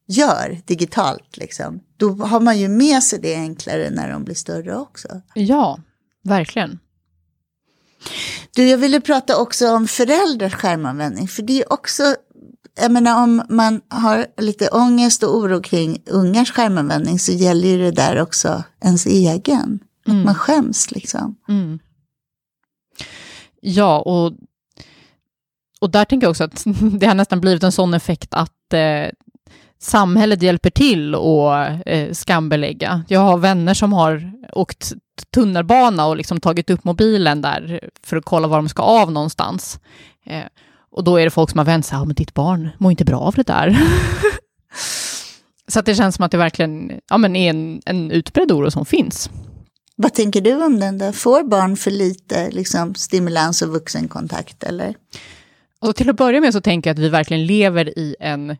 gör 0.07 0.61
digitalt, 0.65 1.37
liksom, 1.37 1.79
då 1.97 2.09
har 2.09 2.39
man 2.39 2.59
ju 2.59 2.67
med 2.67 3.03
sig 3.03 3.19
det 3.19 3.35
enklare 3.35 3.89
när 3.89 4.09
de 4.09 4.23
blir 4.23 4.35
större 4.35 4.77
också. 4.77 5.21
Ja, 5.33 5.79
verkligen. 6.23 6.79
Du, 8.55 8.67
jag 8.69 8.77
ville 8.77 9.01
prata 9.01 9.37
också 9.37 9.71
om 9.71 9.87
föräldrars 9.87 10.53
skärmanvändning, 10.53 11.27
för 11.27 11.41
det 11.43 11.61
är 11.61 11.73
också 11.73 12.15
jag 12.81 12.91
menar 12.91 13.23
om 13.23 13.43
man 13.49 13.81
har 13.89 14.27
lite 14.37 14.67
ångest 14.67 15.23
och 15.23 15.35
oro 15.35 15.61
kring 15.61 16.01
ungars 16.05 16.51
skärmanvändning 16.51 17.19
så 17.19 17.31
gäller 17.31 17.67
ju 17.67 17.77
det 17.77 17.91
där 17.91 18.21
också 18.21 18.63
ens 18.83 19.05
egen. 19.05 19.79
Mm. 20.07 20.19
Att 20.19 20.25
man 20.25 20.35
skäms 20.35 20.91
liksom. 20.91 21.35
Mm. 21.47 21.79
Ja, 23.61 23.99
och, 23.99 24.33
och 25.81 25.89
där 25.89 26.05
tänker 26.05 26.25
jag 26.25 26.31
också 26.31 26.43
att 26.43 26.63
det 26.99 27.05
har 27.05 27.15
nästan 27.15 27.41
blivit 27.41 27.63
en 27.63 27.71
sån 27.71 27.93
effekt 27.93 28.33
att 28.33 28.73
eh, 28.73 29.09
samhället 29.79 30.41
hjälper 30.41 30.69
till 30.69 31.15
att 31.15 31.81
eh, 31.85 32.11
skambelägga. 32.11 33.03
Jag 33.07 33.19
har 33.19 33.37
vänner 33.37 33.73
som 33.73 33.93
har 33.93 34.31
åkt 34.51 34.93
tunnelbana 35.33 36.05
och 36.05 36.17
liksom 36.17 36.39
tagit 36.39 36.69
upp 36.69 36.83
mobilen 36.83 37.41
där 37.41 37.89
för 38.03 38.17
att 38.17 38.25
kolla 38.25 38.47
var 38.47 38.57
de 38.57 38.69
ska 38.69 38.83
av 38.83 39.11
någonstans. 39.11 39.79
Eh, 40.25 40.43
och 40.95 41.03
då 41.03 41.17
är 41.17 41.25
det 41.25 41.31
folk 41.31 41.49
som 41.49 41.57
har 41.57 41.65
vänt 41.65 41.85
sig, 41.85 41.97
ja 41.97 42.05
men 42.05 42.15
ditt 42.15 42.33
barn 42.33 42.69
mår 42.77 42.91
inte 42.91 43.05
bra 43.05 43.19
av 43.19 43.33
det 43.33 43.43
där. 43.43 43.77
Så 45.67 45.79
att 45.79 45.85
det 45.85 45.95
känns 45.95 46.15
som 46.15 46.25
att 46.25 46.31
det 46.31 46.37
verkligen 46.37 46.99
ja, 47.09 47.17
men 47.17 47.35
är 47.35 47.49
en, 47.49 47.81
en 47.85 48.11
utbredd 48.11 48.51
oro 48.51 48.71
som 48.71 48.85
finns. 48.85 49.29
Vad 49.95 50.13
tänker 50.13 50.41
du 50.41 50.63
om 50.65 50.79
den 50.79 50.97
då? 50.97 51.11
Får 51.11 51.43
barn 51.43 51.77
för 51.77 51.91
lite 51.91 52.51
liksom, 52.51 52.95
stimulans 52.95 53.61
och 53.61 53.69
vuxenkontakt 53.69 54.63
eller? 54.63 54.95
Och 55.79 55.95
till 55.95 56.09
att 56.09 56.15
börja 56.15 56.41
med 56.41 56.53
så 56.53 56.61
tänker 56.61 56.89
jag 56.89 56.93
att 56.95 56.99
vi 56.99 57.09
verkligen 57.09 57.45
lever 57.45 57.99
i 57.99 58.15
en 58.19 58.57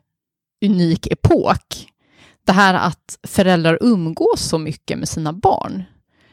unik 0.64 1.06
epok. 1.06 1.86
Det 2.46 2.52
här 2.52 2.74
att 2.74 3.18
föräldrar 3.22 3.78
umgås 3.80 4.40
så 4.40 4.58
mycket 4.58 4.98
med 4.98 5.08
sina 5.08 5.32
barn, 5.32 5.84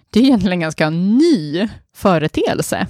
det 0.09 0.19
är 0.19 0.23
egentligen 0.23 0.53
en 0.53 0.59
ganska 0.59 0.89
ny 0.89 1.67
företeelse. 1.95 2.87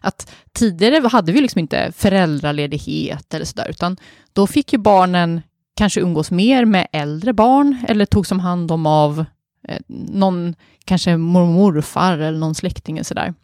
Att 0.00 0.30
tidigare 0.52 1.08
hade 1.08 1.32
vi 1.32 1.40
liksom 1.40 1.58
inte 1.58 1.92
föräldraledighet 1.96 3.34
eller 3.34 3.44
sådär, 3.44 3.66
utan 3.70 3.96
då 4.32 4.46
fick 4.46 4.72
ju 4.72 4.78
barnen 4.78 5.42
kanske 5.76 6.00
umgås 6.00 6.30
mer 6.30 6.64
med 6.64 6.86
äldre 6.92 7.32
barn 7.32 7.84
eller 7.88 8.06
togs 8.06 8.32
om 8.32 8.40
hand 8.40 8.72
om 8.72 8.86
av 8.86 9.24
eh, 9.68 9.80
någon, 9.88 10.54
kanske 10.84 11.16
mormor 11.16 11.72
morfar 11.72 12.18
eller 12.18 12.38
någon 12.38 12.54
släkting 12.54 12.96
eller 12.96 13.04
sådär. 13.04 13.34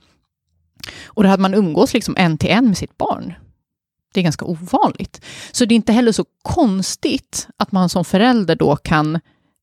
Och 1.05 1.23
då 1.23 1.29
hade 1.29 1.43
man 1.43 1.55
umgås 1.55 1.95
liksom 1.95 2.15
en 2.19 2.39
till 2.39 2.51
en 2.51 2.67
med 2.67 2.79
sitt 2.79 2.99
barn. 2.99 3.35
Det 4.15 4.21
är 4.21 4.25
ganska 4.25 4.45
ovanligt. 4.45 5.25
Så 5.53 5.65
det 5.65 5.75
är 5.75 5.77
inte 5.77 5.93
heller 5.93 6.13
så 6.13 6.25
konstigt 6.43 7.49
att 7.57 7.73
man 7.73 7.89
som 7.89 8.05
förälder 8.05 8.57
då 8.57 8.77
kan, 8.77 9.21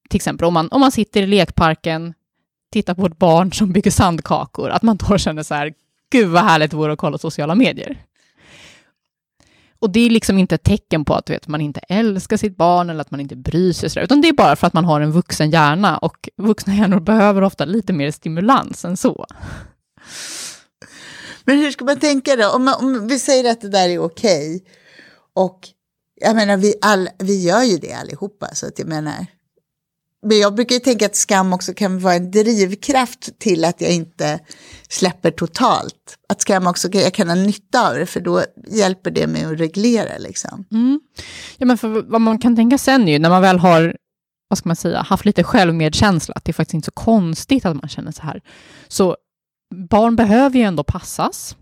till 0.10 0.18
exempel 0.18 0.48
om 0.48 0.54
man, 0.54 0.68
om 0.72 0.82
man 0.82 0.92
sitter 0.92 1.24
i 1.24 1.28
lekparken, 1.28 2.14
tittar 2.72 2.94
på 2.94 3.06
ett 3.06 3.18
barn 3.18 3.54
som 3.54 3.74
bygger 3.74 3.92
sandkakor, 3.92 4.70
att 4.70 4.82
man 4.82 4.98
då 4.98 5.18
känner 5.18 5.44
så 5.44 5.56
här, 5.56 5.74
gud 6.12 6.28
vad 6.30 6.44
härligt 6.44 6.72
det 6.72 6.78
vore 6.78 6.94
att 6.94 7.00
kolla 7.00 7.18
sociala 7.18 7.56
medier. 7.56 8.04
Och 9.80 9.90
det 9.90 10.00
är 10.00 10.10
liksom 10.10 10.38
inte 10.38 10.56
ett 10.56 10.64
tecken 10.64 11.06
på 11.06 11.14
att 11.14 11.30
vet, 11.30 11.48
man 11.48 11.62
inte 11.62 11.80
älskar 11.80 12.38
sitt 12.38 12.58
barn 12.58 12.90
eller 12.90 13.02
att 13.02 13.12
man 13.12 13.20
inte 13.20 13.36
bryr 13.36 13.74
sig, 13.74 13.90
sådär, 13.90 14.04
utan 14.04 14.22
det 14.22 14.28
är 14.28 14.34
bara 14.34 14.56
för 14.56 14.68
att 14.68 14.74
man 14.74 14.86
har 14.86 15.02
en 15.02 15.12
vuxen 15.12 15.52
hjärna 15.52 15.98
och 15.98 16.30
vuxna 16.38 16.76
hjärnor 16.76 17.00
behöver 17.00 17.42
ofta 17.42 17.66
lite 17.66 17.94
mer 17.94 18.12
stimulans 18.12 18.86
än 18.86 18.98
så. 18.98 19.26
Men 21.44 21.58
hur 21.58 21.72
ska 21.72 21.86
man 21.86 22.00
tänka 22.00 22.36
då? 22.36 22.50
Om, 22.50 22.76
om 22.80 23.08
vi 23.08 23.20
säger 23.20 23.52
att 23.52 23.62
det 23.62 23.70
där 23.70 23.90
är 23.90 24.00
okej 24.00 24.64
och 25.34 25.70
jag 26.22 26.36
menar, 26.36 26.58
vi, 26.58 26.74
all, 26.82 27.10
vi 27.20 27.44
gör 27.44 27.64
ju 27.64 27.78
det 27.78 27.94
allihopa, 27.94 28.48
så 28.54 28.68
att 28.68 28.80
jag 28.80 28.88
menar, 28.88 29.26
men 30.26 30.40
jag 30.40 30.56
brukar 30.56 30.76
ju 30.76 30.80
tänka 30.80 31.06
att 31.06 31.16
skam 31.16 31.54
också 31.54 31.74
kan 31.74 32.00
vara 32.00 32.14
en 32.14 32.32
drivkraft 32.32 33.40
till 33.40 33.66
att 33.66 33.82
jag 33.82 33.92
inte 33.92 34.40
släpper 34.90 35.32
totalt. 35.32 36.18
Att 36.30 36.42
skam 36.42 36.68
också 36.68 36.88
jag 36.92 37.14
kan 37.14 37.28
ha 37.28 37.36
nytta 37.36 37.90
av 37.90 37.96
det, 37.96 38.06
för 38.06 38.20
då 38.20 38.44
hjälper 38.68 39.12
det 39.12 39.28
mig 39.28 39.44
att 39.44 39.60
reglera. 39.60 40.18
Liksom. 40.18 40.66
Mm. 40.72 41.00
Ja, 41.58 41.66
men 41.66 41.78
för 41.78 41.88
vad 41.88 42.22
man 42.22 42.40
kan 42.40 42.56
tänka 42.56 42.78
sen 42.78 43.08
är 43.08 43.12
ju 43.12 43.20
när 43.20 43.30
man 43.30 43.42
väl 43.42 43.60
har 43.60 43.96
vad 44.50 44.58
ska 44.58 44.70
man 44.70 44.76
säga, 44.76 45.02
haft 45.02 45.26
lite 45.26 45.44
självmedkänsla, 45.44 46.34
att 46.36 46.46
det 46.46 46.52
är 46.52 46.54
faktiskt 46.54 46.74
inte 46.74 46.86
så 46.86 46.92
konstigt 46.92 47.66
att 47.66 47.76
man 47.76 47.90
känner 47.90 48.12
så 48.12 48.22
här. 48.22 48.42
Så 48.88 49.18
barn 49.90 50.16
behöver 50.16 50.60
ju 50.60 50.66
ändå 50.66 50.84
passas. 50.84 51.56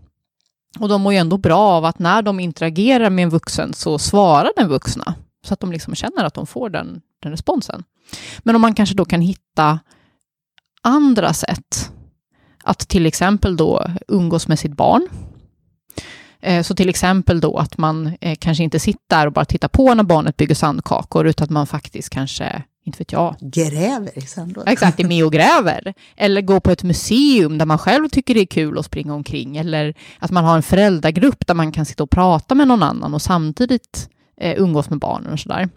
Och 0.78 0.88
de 0.88 1.02
mår 1.02 1.12
ju 1.12 1.18
ändå 1.18 1.38
bra 1.38 1.58
av 1.58 1.84
att 1.84 1.98
när 1.98 2.22
de 2.22 2.40
interagerar 2.40 3.10
med 3.10 3.22
en 3.22 3.30
vuxen 3.30 3.74
så 3.74 3.98
svarar 3.98 4.50
den 4.56 4.68
vuxna. 4.68 5.14
Så 5.46 5.54
att 5.54 5.60
de 5.60 5.72
liksom 5.72 5.94
känner 5.94 6.24
att 6.24 6.34
de 6.34 6.46
får 6.46 6.70
den, 6.70 7.00
den 7.22 7.32
responsen. 7.32 7.84
Men 8.38 8.54
om 8.54 8.60
man 8.60 8.74
kanske 8.74 8.94
då 8.94 9.04
kan 9.04 9.20
hitta 9.20 9.78
andra 10.82 11.32
sätt 11.32 11.90
att 12.64 12.78
till 12.78 13.06
exempel 13.06 13.56
då 13.56 13.86
umgås 14.08 14.48
med 14.48 14.58
sitt 14.58 14.76
barn. 14.76 15.08
Eh, 16.40 16.62
så 16.62 16.74
till 16.74 16.88
exempel 16.88 17.40
då 17.40 17.58
att 17.58 17.78
man 17.78 18.16
eh, 18.20 18.36
kanske 18.40 18.64
inte 18.64 18.80
sitter 18.80 19.00
där 19.08 19.26
och 19.26 19.32
bara 19.32 19.44
tittar 19.44 19.68
på 19.68 19.94
när 19.94 20.02
barnet 20.02 20.36
bygger 20.36 20.54
sandkakor, 20.54 21.26
utan 21.26 21.44
att 21.44 21.50
man 21.50 21.66
faktiskt 21.66 22.10
kanske, 22.10 22.62
inte 22.84 22.98
vet 22.98 23.12
jag. 23.12 23.36
Gräver 23.40 24.18
i 24.18 24.20
sandlådan. 24.20 24.72
Exakt, 24.72 25.00
är 25.00 25.04
med 25.04 25.24
och 25.24 25.32
gräver. 25.32 25.94
Eller 26.16 26.40
går 26.40 26.60
på 26.60 26.70
ett 26.70 26.82
museum 26.82 27.58
där 27.58 27.66
man 27.66 27.78
själv 27.78 28.08
tycker 28.08 28.34
det 28.34 28.40
är 28.40 28.46
kul 28.46 28.78
att 28.78 28.84
springa 28.84 29.14
omkring. 29.14 29.56
Eller 29.56 29.94
att 30.18 30.30
man 30.30 30.44
har 30.44 30.56
en 30.56 30.62
föräldragrupp 30.62 31.46
där 31.46 31.54
man 31.54 31.72
kan 31.72 31.86
sitta 31.86 32.02
och 32.02 32.10
prata 32.10 32.54
med 32.54 32.68
någon 32.68 32.82
annan 32.82 33.14
och 33.14 33.22
samtidigt 33.22 34.10
eh, 34.40 34.62
umgås 34.62 34.90
med 34.90 34.98
barnen 34.98 35.32
och 35.32 35.40
sådär. 35.40 35.68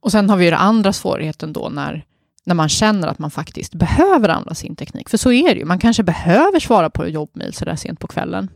Och 0.00 0.12
sen 0.12 0.30
har 0.30 0.36
vi 0.36 0.44
ju 0.44 0.50
den 0.50 0.60
andra 0.60 0.92
svårigheten 0.92 1.52
då 1.52 1.68
när, 1.68 2.04
när 2.44 2.54
man 2.54 2.68
känner 2.68 3.08
att 3.08 3.18
man 3.18 3.30
faktiskt 3.30 3.74
behöver 3.74 4.28
använda 4.28 4.54
sin 4.54 4.76
teknik. 4.76 5.08
För 5.08 5.18
så 5.18 5.32
är 5.32 5.54
det 5.54 5.60
ju, 5.60 5.64
man 5.64 5.78
kanske 5.78 6.02
behöver 6.02 6.60
svara 6.60 6.90
på 6.90 7.08
jobbmail 7.08 7.54
sådär 7.54 7.76
sent 7.76 8.00
på 8.00 8.06
kvällen. 8.06 8.50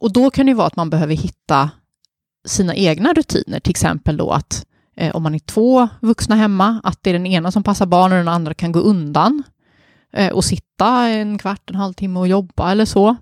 Och 0.00 0.12
då 0.12 0.30
kan 0.30 0.46
det 0.46 0.50
ju 0.50 0.56
vara 0.56 0.66
att 0.66 0.76
man 0.76 0.90
behöver 0.90 1.14
hitta 1.14 1.70
sina 2.46 2.74
egna 2.74 3.12
rutiner, 3.12 3.60
till 3.60 3.70
exempel 3.70 4.16
då 4.16 4.30
att 4.30 4.66
eh, 4.96 5.16
om 5.16 5.22
man 5.22 5.34
är 5.34 5.38
två 5.38 5.88
vuxna 6.00 6.34
hemma, 6.34 6.80
att 6.84 7.02
det 7.02 7.10
är 7.10 7.14
den 7.14 7.26
ena 7.26 7.52
som 7.52 7.62
passar 7.62 7.86
barnen 7.86 8.18
och 8.18 8.24
den 8.24 8.34
andra 8.34 8.54
kan 8.54 8.72
gå 8.72 8.80
undan 8.80 9.42
eh, 10.12 10.32
och 10.32 10.44
sitta 10.44 11.08
en 11.08 11.38
kvart, 11.38 11.70
en 11.70 11.76
halvtimme 11.76 12.20
och 12.20 12.28
jobba 12.28 12.70
eller 12.70 12.84
så. 12.84 13.16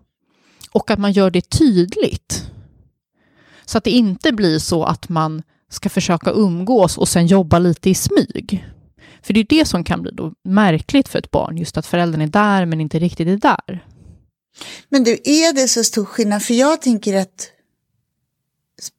Och 0.72 0.90
att 0.90 0.98
man 0.98 1.12
gör 1.12 1.30
det 1.30 1.50
tydligt. 1.50 2.50
Så 3.64 3.78
att 3.78 3.84
det 3.84 3.90
inte 3.90 4.32
blir 4.32 4.58
så 4.58 4.84
att 4.84 5.08
man 5.08 5.42
ska 5.74 5.88
försöka 5.88 6.30
umgås 6.30 6.98
och 6.98 7.08
sen 7.08 7.26
jobba 7.26 7.58
lite 7.58 7.90
i 7.90 7.94
smyg. 7.94 8.64
För 9.22 9.34
det 9.34 9.40
är 9.40 9.46
det 9.48 9.64
som 9.64 9.84
kan 9.84 10.02
bli 10.02 10.10
då 10.10 10.32
märkligt 10.44 11.08
för 11.08 11.18
ett 11.18 11.30
barn, 11.30 11.56
just 11.56 11.76
att 11.76 11.86
föräldern 11.86 12.20
är 12.20 12.26
där 12.26 12.66
men 12.66 12.80
inte 12.80 12.98
riktigt 12.98 13.28
är 13.28 13.36
där. 13.36 13.86
Men 14.88 15.04
du, 15.04 15.12
är 15.24 15.52
det 15.52 15.68
så 15.68 15.84
stor 15.84 16.04
skillnad? 16.04 16.42
För 16.42 16.54
jag 16.54 16.82
tänker 16.82 17.20
att 17.20 17.50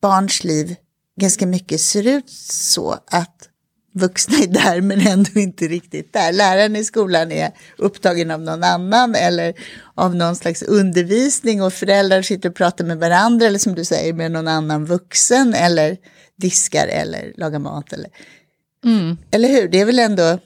barns 0.02 0.44
liv 0.44 0.76
ganska 1.22 1.46
mycket 1.48 1.82
ser 1.82 2.08
ut 2.08 2.30
så 2.50 2.92
att 3.12 3.50
vuxna 3.94 4.38
är 4.38 4.48
där 4.48 4.82
men 4.82 5.08
ändå 5.08 5.40
inte 5.40 5.68
riktigt 5.68 6.14
där. 6.14 6.32
Läraren 6.32 6.76
i 6.76 6.84
skolan 6.84 7.32
är 7.32 7.52
upptagen 7.78 8.32
av 8.32 8.42
någon 8.42 8.64
annan 8.64 9.16
eller 9.16 9.54
av 9.96 10.16
någon 10.16 10.36
slags 10.36 10.64
undervisning 10.64 11.62
och 11.62 11.74
föräldrar 11.74 12.22
sitter 12.22 12.50
och 12.50 12.56
pratar 12.56 12.86
med 12.86 12.98
varandra 12.98 13.46
eller 13.46 13.60
som 13.60 13.76
du 13.76 13.86
säger 13.86 14.14
med 14.14 14.32
någon 14.32 14.48
annan 14.48 14.86
vuxen 14.86 15.54
eller 15.54 15.98
diskar 16.36 16.88
eller 16.88 17.34
lagar 17.38 17.60
mat. 17.60 17.94
Eller, 17.94 18.10
mm. 18.86 19.18
eller 19.32 19.50
hur? 19.50 19.68
Det 19.68 19.82
är 19.82 19.86
väl 19.86 20.00
ändå... 20.00 20.40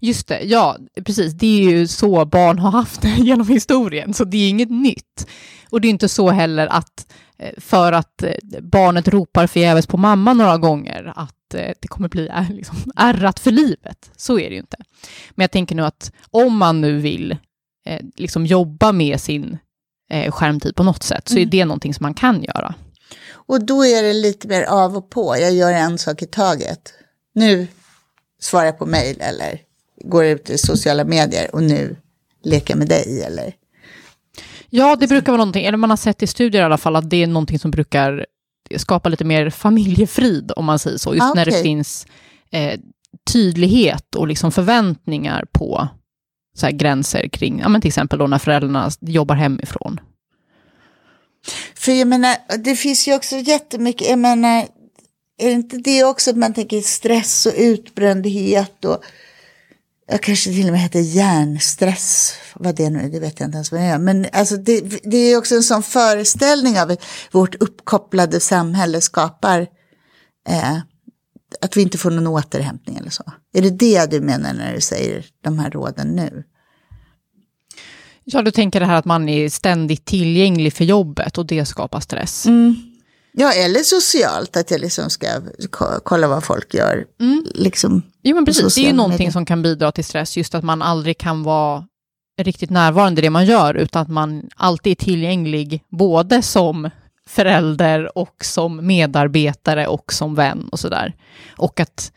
Just 0.00 0.28
det, 0.28 0.40
ja 0.40 0.78
precis. 1.04 1.32
Det 1.32 1.46
är 1.46 1.70
ju 1.70 1.86
så 1.86 2.24
barn 2.24 2.58
har 2.58 2.70
haft 2.70 3.02
det 3.02 3.08
genom 3.18 3.48
historien, 3.48 4.14
så 4.14 4.24
det 4.24 4.36
är 4.36 4.48
inget 4.48 4.70
nytt. 4.70 5.26
Och 5.70 5.80
det 5.80 5.88
är 5.88 5.90
inte 5.90 6.08
så 6.08 6.30
heller 6.30 6.66
att 6.66 7.12
eh, 7.38 7.52
för 7.56 7.92
att 7.92 8.22
eh, 8.22 8.32
barnet 8.62 9.08
ropar 9.08 9.46
förgäves 9.46 9.86
på 9.86 9.96
mamma 9.96 10.32
några 10.32 10.58
gånger, 10.58 11.12
att 11.16 11.54
eh, 11.54 11.72
det 11.80 11.88
kommer 11.88 12.08
bli 12.08 12.30
liksom, 12.50 12.76
ärrat 12.96 13.40
för 13.40 13.50
livet. 13.50 14.10
Så 14.16 14.38
är 14.38 14.48
det 14.48 14.54
ju 14.54 14.60
inte. 14.60 14.76
Men 15.30 15.42
jag 15.42 15.50
tänker 15.50 15.74
nu 15.74 15.84
att 15.84 16.12
om 16.30 16.56
man 16.56 16.80
nu 16.80 16.98
vill 16.98 17.36
liksom 18.16 18.46
jobba 18.46 18.92
med 18.92 19.20
sin 19.20 19.58
skärmtid 20.30 20.76
på 20.76 20.82
något 20.82 21.02
sätt, 21.02 21.28
så 21.28 21.34
är 21.34 21.38
mm. 21.38 21.50
det 21.50 21.64
någonting 21.64 21.94
som 21.94 22.04
man 22.04 22.14
kan 22.14 22.42
göra. 22.42 22.74
Och 23.48 23.64
då 23.64 23.84
är 23.84 24.02
det 24.02 24.12
lite 24.12 24.48
mer 24.48 24.62
av 24.62 24.96
och 24.96 25.10
på. 25.10 25.36
Jag 25.38 25.52
gör 25.52 25.72
en 25.72 25.98
sak 25.98 26.22
i 26.22 26.26
taget. 26.26 26.92
Nu 27.34 27.66
svarar 28.40 28.64
jag 28.64 28.78
på 28.78 28.86
mejl 28.86 29.20
eller 29.20 29.60
går 30.04 30.24
ut 30.24 30.50
i 30.50 30.58
sociala 30.58 31.04
medier 31.04 31.54
och 31.54 31.62
nu 31.62 31.96
leker 32.44 32.76
med 32.76 32.88
dig 32.88 33.22
eller? 33.22 33.54
Ja, 34.70 34.96
det 34.96 35.06
brukar 35.06 35.32
vara 35.32 35.36
någonting, 35.36 35.64
eller 35.64 35.78
man 35.78 35.90
har 35.90 35.96
sett 35.96 36.22
i 36.22 36.26
studier 36.26 36.62
i 36.62 36.64
alla 36.64 36.78
fall, 36.78 36.96
att 36.96 37.10
det 37.10 37.22
är 37.22 37.26
någonting 37.26 37.58
som 37.58 37.70
brukar 37.70 38.26
skapa 38.76 39.08
lite 39.08 39.24
mer 39.24 39.50
familjefrid, 39.50 40.52
om 40.56 40.64
man 40.64 40.78
säger 40.78 40.98
så. 40.98 41.14
Just 41.14 41.22
ah, 41.22 41.30
okay. 41.30 41.44
när 41.44 41.50
det 41.50 41.62
finns 41.62 42.06
eh, 42.50 42.80
tydlighet 43.32 44.14
och 44.14 44.28
liksom 44.28 44.52
förväntningar 44.52 45.44
på 45.52 45.88
så 46.56 46.68
gränser 46.72 47.28
kring, 47.28 47.60
ja, 47.60 47.68
men 47.68 47.80
till 47.80 47.88
exempel 47.88 48.18
då 48.18 48.26
när 48.26 48.38
föräldrarna 48.38 48.90
jobbar 49.00 49.34
hemifrån. 49.34 50.00
För 51.88 51.92
jag 51.92 52.08
menar, 52.08 52.36
det 52.58 52.76
finns 52.76 53.08
ju 53.08 53.14
också 53.14 53.36
jättemycket, 53.36 54.08
jag 54.08 54.18
menar, 54.18 54.68
är 55.38 55.46
det 55.46 55.52
inte 55.52 55.76
det 55.76 56.04
också 56.04 56.30
att 56.30 56.36
man 56.36 56.54
tänker 56.54 56.80
stress 56.80 57.46
och 57.46 57.52
utbrändhet 57.56 58.84
och 58.84 59.04
jag 60.06 60.22
kanske 60.22 60.50
till 60.50 60.66
och 60.66 60.72
med 60.72 60.80
heter 60.80 61.00
hjärnstress, 61.00 62.34
vad 62.54 62.74
det 62.74 62.90
nu 62.90 63.00
är, 63.00 63.08
det 63.08 63.20
vet 63.20 63.40
jag 63.40 63.46
inte 63.46 63.56
ens 63.56 63.72
vad 63.72 63.80
det 63.80 63.86
är. 63.86 63.98
Men 63.98 64.26
alltså 64.32 64.56
det, 64.56 64.80
det 65.02 65.16
är 65.16 65.38
också 65.38 65.54
en 65.54 65.62
sån 65.62 65.82
föreställning 65.82 66.80
av 66.80 66.90
att 66.90 67.04
vårt 67.32 67.54
uppkopplade 67.54 68.40
samhälle 68.40 69.00
skapar 69.00 69.60
eh, 70.48 70.78
att 71.60 71.76
vi 71.76 71.82
inte 71.82 71.98
får 71.98 72.10
någon 72.10 72.26
återhämtning 72.26 72.96
eller 72.96 73.10
så. 73.10 73.32
Är 73.52 73.62
det 73.62 73.70
det 73.70 74.10
du 74.10 74.20
menar 74.20 74.54
när 74.54 74.74
du 74.74 74.80
säger 74.80 75.26
de 75.44 75.58
här 75.58 75.70
råden 75.70 76.16
nu? 76.16 76.44
Ja, 78.30 78.42
du 78.42 78.50
tänker 78.50 78.80
det 78.80 78.86
här 78.86 78.96
att 78.96 79.04
man 79.04 79.28
är 79.28 79.48
ständigt 79.48 80.04
tillgänglig 80.04 80.72
för 80.72 80.84
jobbet 80.84 81.38
och 81.38 81.46
det 81.46 81.64
skapar 81.64 82.00
stress. 82.00 82.46
Mm. 82.46 82.76
Ja, 83.32 83.52
eller 83.52 83.80
socialt, 83.80 84.56
att 84.56 84.70
jag 84.70 84.80
liksom 84.80 85.10
ska 85.10 85.28
kolla 86.02 86.28
vad 86.28 86.44
folk 86.44 86.74
gör. 86.74 87.06
Mm. 87.20 87.46
Liksom, 87.54 88.02
jo, 88.22 88.34
men 88.34 88.44
precis. 88.44 88.74
Det 88.74 88.80
är 88.80 88.86
ju 88.86 88.92
någonting 88.92 89.18
medier. 89.18 89.32
som 89.32 89.46
kan 89.46 89.62
bidra 89.62 89.92
till 89.92 90.04
stress, 90.04 90.36
just 90.36 90.54
att 90.54 90.64
man 90.64 90.82
aldrig 90.82 91.18
kan 91.18 91.42
vara 91.42 91.84
riktigt 92.40 92.70
närvarande 92.70 93.20
i 93.20 93.22
det 93.22 93.30
man 93.30 93.46
gör, 93.46 93.74
utan 93.74 94.02
att 94.02 94.08
man 94.08 94.48
alltid 94.56 94.90
är 94.90 95.04
tillgänglig, 95.04 95.84
både 95.88 96.42
som 96.42 96.90
förälder 97.26 98.18
och 98.18 98.44
som 98.44 98.86
medarbetare 98.86 99.86
och 99.86 100.12
som 100.12 100.34
vän 100.34 100.68
och 100.72 100.80
sådär. 100.80 101.14
Och 101.56 101.80
att 101.80 102.12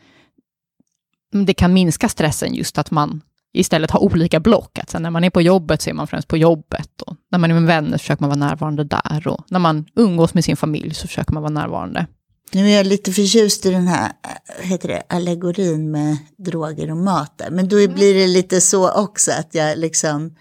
det 1.46 1.54
kan 1.54 1.72
minska 1.72 2.08
stressen 2.08 2.54
just 2.54 2.78
att 2.78 2.90
man 2.90 3.20
istället 3.52 3.90
har 3.90 4.00
olika 4.00 4.40
block. 4.40 4.78
Att 4.78 5.00
när 5.00 5.10
man 5.10 5.24
är 5.24 5.30
på 5.30 5.42
jobbet 5.42 5.82
så 5.82 5.90
är 5.90 5.94
man 5.94 6.06
främst 6.06 6.28
på 6.28 6.36
jobbet. 6.36 7.02
Och 7.02 7.16
när 7.30 7.38
man 7.38 7.50
är 7.50 7.54
med 7.54 7.66
vänner 7.66 7.98
så 7.98 7.98
försöker 7.98 8.22
man 8.22 8.30
vara 8.30 8.48
närvarande 8.48 8.84
där. 8.84 9.28
Och 9.28 9.44
när 9.48 9.58
man 9.58 9.86
umgås 9.96 10.34
med 10.34 10.44
sin 10.44 10.56
familj 10.56 10.94
så 10.94 11.08
försöker 11.08 11.32
man 11.32 11.42
vara 11.42 11.52
närvarande. 11.52 12.06
Nu 12.54 12.70
är 12.70 12.76
jag 12.76 12.86
lite 12.86 13.12
förtjust 13.12 13.66
i 13.66 13.70
den 13.70 13.86
här 13.86 14.12
heter 14.60 14.88
det, 14.88 15.02
allegorin 15.08 15.90
med 15.90 16.16
droger 16.36 16.90
och 16.90 16.96
mat. 16.96 17.38
Där. 17.38 17.50
Men 17.50 17.68
då 17.68 17.78
mm. 17.78 17.94
blir 17.94 18.14
det 18.14 18.26
lite 18.26 18.60
så 18.60 18.90
också 18.92 19.32
att 19.32 19.54
jag 19.54 19.78
liksom... 19.78 20.36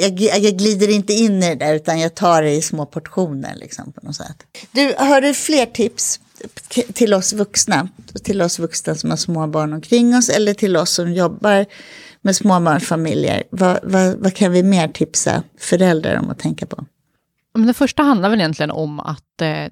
Jag, 0.00 0.20
jag, 0.20 0.56
glider 0.58 0.90
inte 0.90 1.12
in 1.12 1.42
i 1.42 1.48
det 1.48 1.54
där 1.54 1.74
utan 1.74 2.00
jag 2.00 2.14
tar 2.14 2.42
det 2.42 2.50
i 2.50 2.62
små 2.62 2.86
portioner 2.86 3.56
liksom 3.56 3.92
på 3.92 4.06
något 4.06 4.16
sätt. 4.16 4.36
Du, 4.72 4.94
har 4.98 5.20
du 5.20 5.34
fler 5.34 5.66
tips 5.66 6.20
till 6.94 7.14
oss 7.14 7.32
vuxna, 7.32 7.88
till 8.24 8.42
oss 8.42 8.58
vuxna 8.58 8.94
som 8.94 9.10
har 9.10 9.16
småbarn 9.16 9.72
omkring 9.72 10.16
oss 10.16 10.28
eller 10.28 10.54
till 10.54 10.76
oss 10.76 10.90
som 10.90 11.12
jobbar 11.12 11.66
med 12.20 12.36
småbarnsfamiljer. 12.36 13.42
Vad, 13.50 13.78
vad, 13.82 14.14
vad 14.14 14.34
kan 14.34 14.52
vi 14.52 14.62
mer 14.62 14.88
tipsa 14.88 15.42
föräldrar 15.58 16.16
om 16.16 16.30
att 16.30 16.38
tänka 16.38 16.66
på? 16.66 16.84
det 17.66 17.74
första 17.74 18.02
handlar 18.02 18.30
väl 18.30 18.40
egentligen 18.40 18.70
om 18.70 19.00
att 19.00 19.42
eh, 19.42 19.66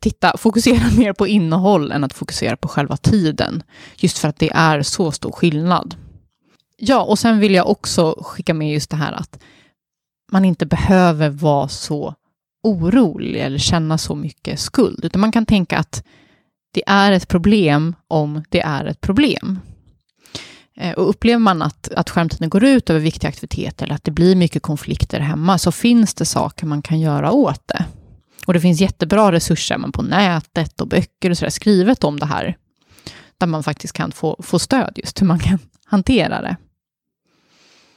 titta, 0.00 0.36
fokusera 0.36 0.90
mer 0.96 1.12
på 1.12 1.26
innehåll 1.26 1.92
än 1.92 2.04
att 2.04 2.12
fokusera 2.12 2.56
på 2.56 2.68
själva 2.68 2.96
tiden. 2.96 3.62
Just 3.96 4.18
för 4.18 4.28
att 4.28 4.38
det 4.38 4.50
är 4.54 4.82
så 4.82 5.12
stor 5.12 5.32
skillnad. 5.32 5.94
Ja, 6.76 7.02
och 7.02 7.18
sen 7.18 7.38
vill 7.38 7.54
jag 7.54 7.70
också 7.70 8.22
skicka 8.22 8.54
med 8.54 8.72
just 8.72 8.90
det 8.90 8.96
här 8.96 9.12
att 9.12 9.38
man 10.32 10.44
inte 10.44 10.66
behöver 10.66 11.28
vara 11.28 11.68
så 11.68 12.14
orolig 12.62 13.40
eller 13.40 13.58
känna 13.58 13.98
så 13.98 14.14
mycket 14.14 14.60
skuld, 14.60 15.04
utan 15.04 15.20
man 15.20 15.32
kan 15.32 15.46
tänka 15.46 15.78
att 15.78 16.04
det 16.72 16.82
är 16.86 17.12
ett 17.12 17.28
problem 17.28 17.94
om 18.08 18.44
det 18.48 18.60
är 18.60 18.84
ett 18.84 19.00
problem. 19.00 19.58
Eh, 20.76 20.92
och 20.92 21.08
upplever 21.08 21.38
man 21.38 21.62
att, 21.62 21.88
att 21.88 22.10
skärmtiden 22.10 22.50
går 22.50 22.64
ut 22.64 22.90
över 22.90 23.00
viktiga 23.00 23.28
aktiviteter 23.28 23.84
eller 23.84 23.94
att 23.94 24.04
det 24.04 24.10
blir 24.10 24.36
mycket 24.36 24.62
konflikter 24.62 25.20
hemma, 25.20 25.58
så 25.58 25.72
finns 25.72 26.14
det 26.14 26.24
saker 26.24 26.66
man 26.66 26.82
kan 26.82 27.00
göra 27.00 27.32
åt 27.32 27.68
det. 27.68 27.84
Och 28.46 28.54
det 28.54 28.60
finns 28.60 28.80
jättebra 28.80 29.32
resurser 29.32 29.78
på 29.92 30.02
nätet 30.02 30.80
och 30.80 30.88
böcker 30.88 31.30
och 31.30 31.38
sådär 31.38 31.50
skrivet 31.50 32.04
om 32.04 32.18
det 32.18 32.26
här, 32.26 32.56
där 33.38 33.46
man 33.46 33.62
faktiskt 33.62 33.92
kan 33.92 34.12
få, 34.12 34.40
få 34.42 34.58
stöd 34.58 34.92
just 34.96 35.20
hur 35.22 35.26
man 35.26 35.38
kan 35.38 35.58
hantera 35.84 36.42
det. 36.42 36.56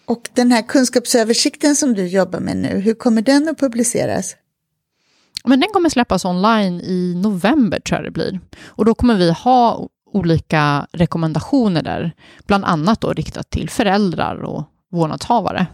Och 0.05 0.29
den 0.33 0.51
här 0.51 0.61
kunskapsöversikten 0.61 1.75
som 1.75 1.93
du 1.93 2.07
jobbar 2.07 2.39
med 2.39 2.57
nu, 2.57 2.79
hur 2.79 2.93
kommer 2.93 3.21
den 3.21 3.49
att 3.49 3.59
publiceras? 3.59 4.35
Men 5.47 5.59
den 5.59 5.69
kommer 5.73 5.89
släppas 5.89 6.25
online 6.25 6.81
i 6.81 7.13
november 7.15 7.79
tror 7.79 7.97
jag 7.97 8.05
det 8.05 8.11
blir. 8.11 8.39
Och 8.65 8.85
då 8.85 8.95
kommer 8.95 9.15
vi 9.15 9.31
ha 9.31 9.87
olika 10.13 10.87
rekommendationer 10.91 11.83
där, 11.83 12.11
bland 12.47 12.65
annat 12.65 13.01
då 13.01 13.13
riktat 13.13 13.49
till 13.49 13.69
föräldrar 13.69 14.43
och 14.43 14.63
vårdnadshavare. 14.91 15.67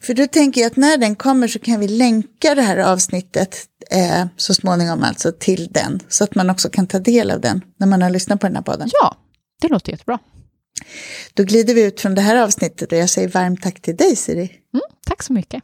För 0.00 0.14
då 0.14 0.26
tänker 0.26 0.60
jag 0.60 0.70
att 0.70 0.76
när 0.76 0.96
den 0.96 1.16
kommer 1.16 1.48
så 1.48 1.58
kan 1.58 1.80
vi 1.80 1.88
länka 1.88 2.54
det 2.54 2.62
här 2.62 2.76
avsnittet 2.76 3.56
eh, 3.90 4.26
så 4.36 4.54
småningom 4.54 5.02
alltså 5.02 5.32
till 5.38 5.68
den, 5.70 6.00
så 6.08 6.24
att 6.24 6.34
man 6.34 6.50
också 6.50 6.70
kan 6.70 6.86
ta 6.86 6.98
del 6.98 7.30
av 7.30 7.40
den 7.40 7.60
när 7.76 7.86
man 7.86 8.02
har 8.02 8.10
lyssnat 8.10 8.40
på 8.40 8.46
den 8.46 8.56
här 8.56 8.62
podden. 8.62 8.88
Ja, 8.92 9.16
det 9.60 9.68
låter 9.68 9.92
jättebra. 9.92 10.18
Då 11.34 11.44
glider 11.44 11.74
vi 11.74 11.86
ut 11.86 12.00
från 12.00 12.14
det 12.14 12.20
här 12.20 12.42
avsnittet 12.42 12.92
och 12.92 12.98
jag 12.98 13.10
säger 13.10 13.28
varmt 13.28 13.62
tack 13.62 13.80
till 13.82 13.96
dig 13.96 14.16
Siri. 14.16 14.52
Mm, 14.74 14.82
tack 15.06 15.22
så 15.22 15.32
mycket. 15.32 15.62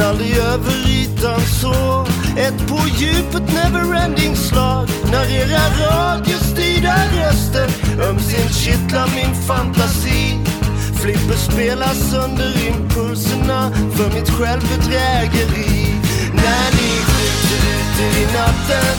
Aldrig 0.00 0.36
över 0.36 0.88
ytan 0.88 1.40
så. 1.40 2.06
Ett 2.36 2.68
på 2.68 2.78
djupet 2.98 3.52
neverending 3.54 4.36
slag. 4.36 4.88
När 5.12 5.26
era 5.40 5.64
radiostyrda 5.80 6.96
röster 7.16 7.68
ömsint 8.08 8.54
kittlar 8.54 9.08
min 9.14 9.34
fantasi. 9.34 10.38
Flipper 11.00 11.36
spelar 11.36 11.94
sönder 11.94 12.52
impulserna 12.68 13.72
för 13.96 14.14
mitt 14.14 14.30
självbedrägeri. 14.30 15.94
När 16.34 16.66
ni 16.78 16.90
skjuter 17.08 17.62
ut 17.74 17.96
er 18.06 18.22
i 18.22 18.26
natten 18.38 18.96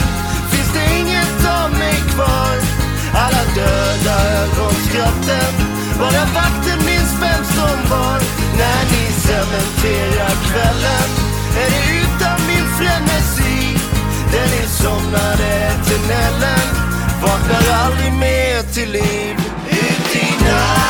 finns 0.52 0.74
det 0.74 1.00
inget 1.00 1.48
av 1.62 1.72
mig 1.72 1.96
kvar. 2.14 2.56
Alla 3.14 3.44
döda 3.56 4.16
ögonskratten 4.44 5.81
bara 6.02 6.26
vakten 6.38 6.80
minns 6.86 7.14
vem 7.22 7.44
som 7.56 7.78
var 7.92 8.20
när 8.60 8.82
ni 8.92 9.04
cementerar 9.26 10.36
kvällen 10.48 11.10
är 11.62 11.70
det 11.74 11.84
utan 12.02 12.38
min 12.48 12.68
frenesi. 12.78 13.78
Den 14.32 14.50
ni 14.50 14.68
somnade 14.68 15.72
tunneln 15.86 16.76
vaknar 17.22 17.76
aldrig 17.84 18.14
mer 18.14 18.74
till 18.74 18.92
liv. 18.92 19.36
Ut 19.70 20.16
i 20.16 20.44
natt 20.44 20.81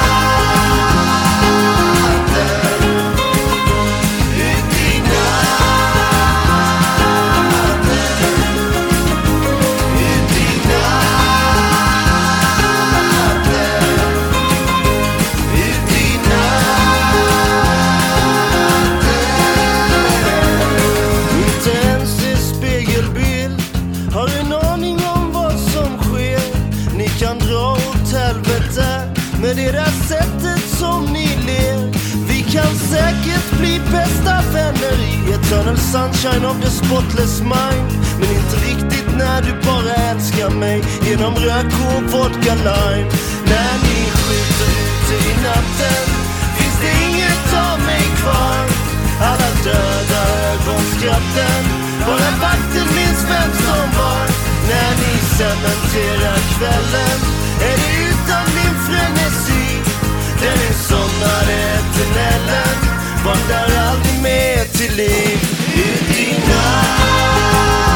Eternal 35.72 36.12
sunshine 36.12 36.44
of 36.44 36.60
the 36.60 36.70
spotless 36.70 37.40
mind 37.42 37.88
Men 38.20 38.30
inte 38.40 38.56
riktigt 38.70 39.10
när 39.18 39.42
du 39.42 39.52
bara 39.68 39.94
älskar 40.12 40.50
mig 40.50 40.84
Genom 41.08 41.36
rök 41.36 41.74
och 41.92 42.04
vodka 42.12 42.54
lime 42.56 43.08
När 43.52 43.74
ni 43.86 44.00
skjuter 44.22 44.72
ut 44.84 45.08
i 45.28 45.34
natten 45.48 46.04
Finns 46.58 46.78
det 46.84 46.94
inget 47.08 47.48
av 47.70 47.80
mig 47.80 48.06
kvar 48.22 48.66
Alla 49.30 49.50
döda 49.64 50.22
ögonskratten 50.52 51.64
Bara 52.08 52.30
vakten 52.46 52.88
minns 52.98 53.24
vem 53.32 53.52
som 53.66 53.86
var 54.00 54.26
När 54.70 54.92
ni 55.02 55.14
cementerar 55.38 56.40
kvällen 56.56 57.18
Är 57.70 57.76
det 57.82 57.94
utan 58.10 58.46
min 58.58 58.76
frenesi 58.88 59.66
Den 60.42 60.58
insomnade 60.68 61.54
eternellen. 61.78 62.78
vaknar 63.26 63.68
aldrig 63.90 64.22
mer 64.22 64.66
till 64.78 64.96
liv. 64.96 65.61
you 65.76 65.92
deny. 66.14 67.91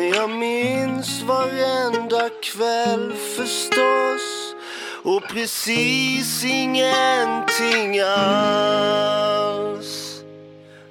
Men 0.00 0.08
jag 0.08 0.30
minns 0.30 1.22
varenda 1.22 2.28
kväll 2.42 3.12
förstås. 3.36 4.54
Och 5.02 5.22
precis 5.28 6.44
ingenting 6.44 8.00
alls. 8.00 9.90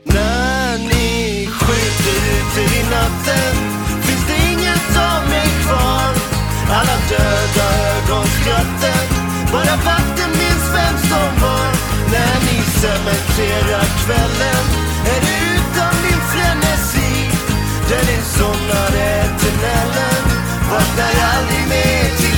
När 0.04 0.78
ni 0.78 1.48
skjuter 1.48 2.18
ut 2.36 2.58
er 2.64 2.72
i 2.80 2.84
natten 2.90 3.56
Finns 4.02 4.28
det 4.28 4.40
inget 4.52 4.98
av 4.98 5.22
mig 5.30 5.50
kvar. 5.66 6.14
Alla 6.78 6.98
döda 7.10 7.68
ögonskratten 7.96 9.08
Bara 9.52 9.76
vatten 9.86 10.32
minns 10.32 10.68
vem 10.74 10.98
som 11.10 11.32
var. 11.42 11.70
När 12.12 12.36
ni 12.48 12.58
cementerar 12.82 13.86
kvällen 14.06 14.66
Är 15.06 15.22
det 15.22 15.59
den 17.90 18.10
insomnade 18.18 19.30
tunneln 19.40 20.28
vaknar 20.72 21.14
aldrig 21.34 21.68
mer 21.68 22.18
till 22.18 22.29